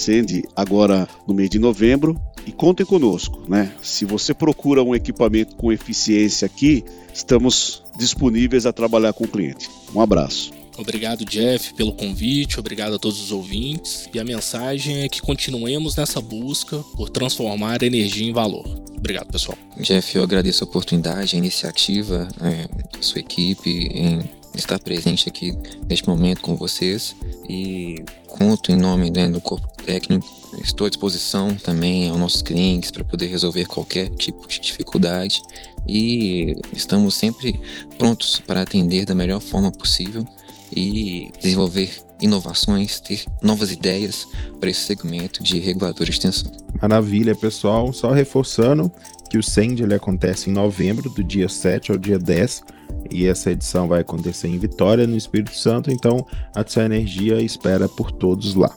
agora 0.57 1.09
no 1.27 1.35
mês 1.35 1.51
de 1.51 1.59
novembro, 1.59 2.21
e 2.47 2.53
contem 2.53 2.85
conosco, 2.85 3.43
né? 3.49 3.73
Se 3.83 4.05
você 4.05 4.35
procura 4.35 4.83
um 4.83 4.95
equipamento 4.95 5.57
com 5.57 5.73
eficiência 5.73 6.47
aqui, 6.47 6.85
estamos 7.13 7.83
disponíveis 7.97 8.67
a 8.67 8.73
trabalhar 8.73 9.13
com 9.13 9.25
o 9.25 9.29
cliente. 9.29 9.69
Um 9.95 10.01
abraço. 10.01 10.64
Obrigado, 10.77 11.25
Jeff, 11.25 11.73
pelo 11.75 11.93
convite, 11.93 12.59
obrigado 12.59 12.95
a 12.95 12.99
todos 12.99 13.21
os 13.21 13.31
ouvintes. 13.31 14.09
E 14.13 14.19
a 14.19 14.25
mensagem 14.25 15.03
é 15.03 15.09
que 15.09 15.21
continuemos 15.21 15.97
nessa 15.97 16.21
busca 16.21 16.79
por 16.97 17.09
transformar 17.09 17.83
energia 17.83 18.29
em 18.29 18.33
valor. 18.33 18.65
Obrigado, 18.97 19.31
pessoal. 19.31 19.57
Jeff, 19.81 20.17
eu 20.17 20.23
agradeço 20.23 20.65
a 20.65 20.67
oportunidade, 20.67 21.37
a 21.37 21.39
iniciativa, 21.39 22.29
é, 22.41 22.99
a 22.99 23.03
sua 23.03 23.21
equipe 23.21 23.71
em 23.71 24.21
estar 24.55 24.79
presente 24.79 25.29
aqui 25.29 25.53
neste 25.89 26.09
momento 26.09 26.41
com 26.41 26.57
vocês 26.57 27.15
e 27.49 28.05
conto 28.27 28.73
em 28.73 28.77
nome 28.77 29.11
né, 29.11 29.29
do 29.29 29.41
corpo 29.41 29.69
técnico. 29.85 30.27
Estou 30.63 30.87
à 30.87 30.91
disposição 30.91 31.55
também 31.57 32.09
aos 32.09 32.19
nossos 32.19 32.43
clientes 32.43 32.91
para 32.91 33.05
poder 33.05 33.27
resolver 33.27 33.67
qualquer 33.67 34.09
tipo 34.11 34.47
de 34.47 34.61
dificuldade 34.61 35.43
e 35.87 36.55
estamos 36.73 37.15
sempre 37.15 37.61
prontos 37.99 38.41
para 38.47 38.63
atender 38.63 39.05
da 39.05 39.15
melhor 39.15 39.41
forma 39.41 39.71
possível 39.73 40.25
e 40.75 41.31
desenvolver 41.41 41.91
inovações, 42.21 43.01
ter 43.01 43.25
novas 43.43 43.71
ideias 43.71 44.27
para 44.59 44.71
esse 44.71 44.81
segmento 44.81 45.43
de 45.43 45.59
reguladores 45.59 46.15
de 46.15 46.23
tensão. 46.23 46.51
Maravilha, 46.81 47.35
pessoal. 47.35 47.93
Só 47.93 48.11
reforçando 48.11 48.91
que 49.29 49.39
o 49.39 49.43
SEND 49.43 49.81
acontece 49.95 50.51
em 50.51 50.53
novembro, 50.53 51.11
do 51.11 51.23
dia 51.23 51.49
7 51.49 51.93
ao 51.93 51.99
dia 51.99 52.19
10, 52.19 52.63
e 53.11 53.27
essa 53.27 53.51
edição 53.51 53.89
vai 53.89 54.01
acontecer 54.01 54.49
em 54.49 54.59
Vitória, 54.59 55.07
no 55.07 55.17
Espírito 55.17 55.57
Santo, 55.57 55.91
então 55.91 56.25
a 56.55 56.63
Tsa 56.63 56.85
Energia 56.85 57.41
espera 57.41 57.89
por 57.89 58.13
todos 58.13 58.55
lá. 58.55 58.75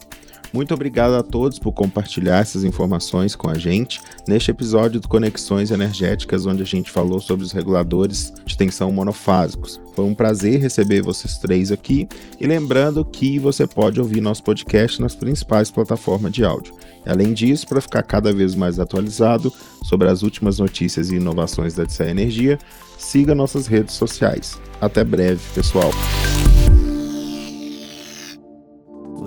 Muito 0.54 0.74
obrigado 0.74 1.14
a 1.14 1.24
todos 1.24 1.60
por 1.60 1.74
compartilhar 1.74 2.40
essas 2.40 2.64
informações 2.64 3.36
com 3.36 3.50
a 3.50 3.58
gente 3.58 4.02
neste 4.28 4.50
episódio 4.50 5.00
do 5.00 5.08
Conexões 5.08 5.72
Energéticas, 5.72 6.46
onde 6.46 6.64
a 6.64 6.66
gente 6.66 6.90
falou 6.90 7.20
sobre 7.20 7.46
os 7.46 7.52
reguladores 7.52 8.34
de 8.46 8.58
tensão 8.58 8.92
monofásicos. 8.92 9.80
Foi 9.98 10.06
um 10.06 10.14
prazer 10.14 10.60
receber 10.60 11.02
vocês 11.02 11.40
três 11.40 11.72
aqui 11.72 12.08
e 12.40 12.46
lembrando 12.46 13.04
que 13.04 13.40
você 13.40 13.66
pode 13.66 14.00
ouvir 14.00 14.22
nosso 14.22 14.44
podcast 14.44 15.02
nas 15.02 15.16
principais 15.16 15.72
plataformas 15.72 16.32
de 16.32 16.46
áudio. 16.46 16.76
Além 17.04 17.34
disso, 17.34 17.66
para 17.66 17.82
ficar 17.82 18.04
cada 18.04 18.32
vez 18.32 18.54
mais 18.54 18.80
atualizado 18.80 19.52
sobre 19.82 20.08
as 20.08 20.22
últimas 20.22 20.60
notícias 20.60 21.10
e 21.10 21.16
inovações 21.16 21.74
da 21.74 21.84
DCE 21.84 22.04
Energia, 22.04 22.60
siga 22.96 23.34
nossas 23.34 23.66
redes 23.66 23.96
sociais. 23.96 24.60
Até 24.80 25.04
breve, 25.04 25.42
pessoal. 25.56 25.90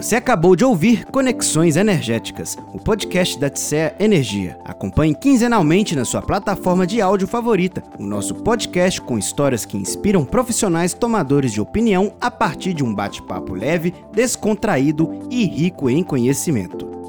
Você 0.01 0.17
acabou 0.17 0.57
de 0.57 0.65
ouvir 0.65 1.05
Conexões 1.05 1.77
Energéticas, 1.77 2.57
o 2.73 2.79
podcast 2.79 3.39
da 3.39 3.51
TSEA 3.51 3.95
Energia. 4.01 4.59
Acompanhe 4.65 5.15
quinzenalmente 5.15 5.95
na 5.95 6.07
sua 6.07 6.23
plataforma 6.23 6.87
de 6.87 7.03
áudio 7.03 7.29
favorita 7.29 7.83
o 7.99 8.03
nosso 8.03 8.35
podcast 8.37 8.99
com 8.99 9.19
histórias 9.19 9.67
que 9.67 9.77
inspiram 9.77 10.25
profissionais 10.25 10.95
tomadores 10.95 11.53
de 11.53 11.61
opinião 11.61 12.15
a 12.19 12.31
partir 12.31 12.73
de 12.73 12.83
um 12.83 12.95
bate-papo 12.95 13.53
leve, 13.53 13.93
descontraído 14.11 15.21
e 15.31 15.45
rico 15.45 15.91
em 15.91 16.03
conhecimento. 16.03 17.00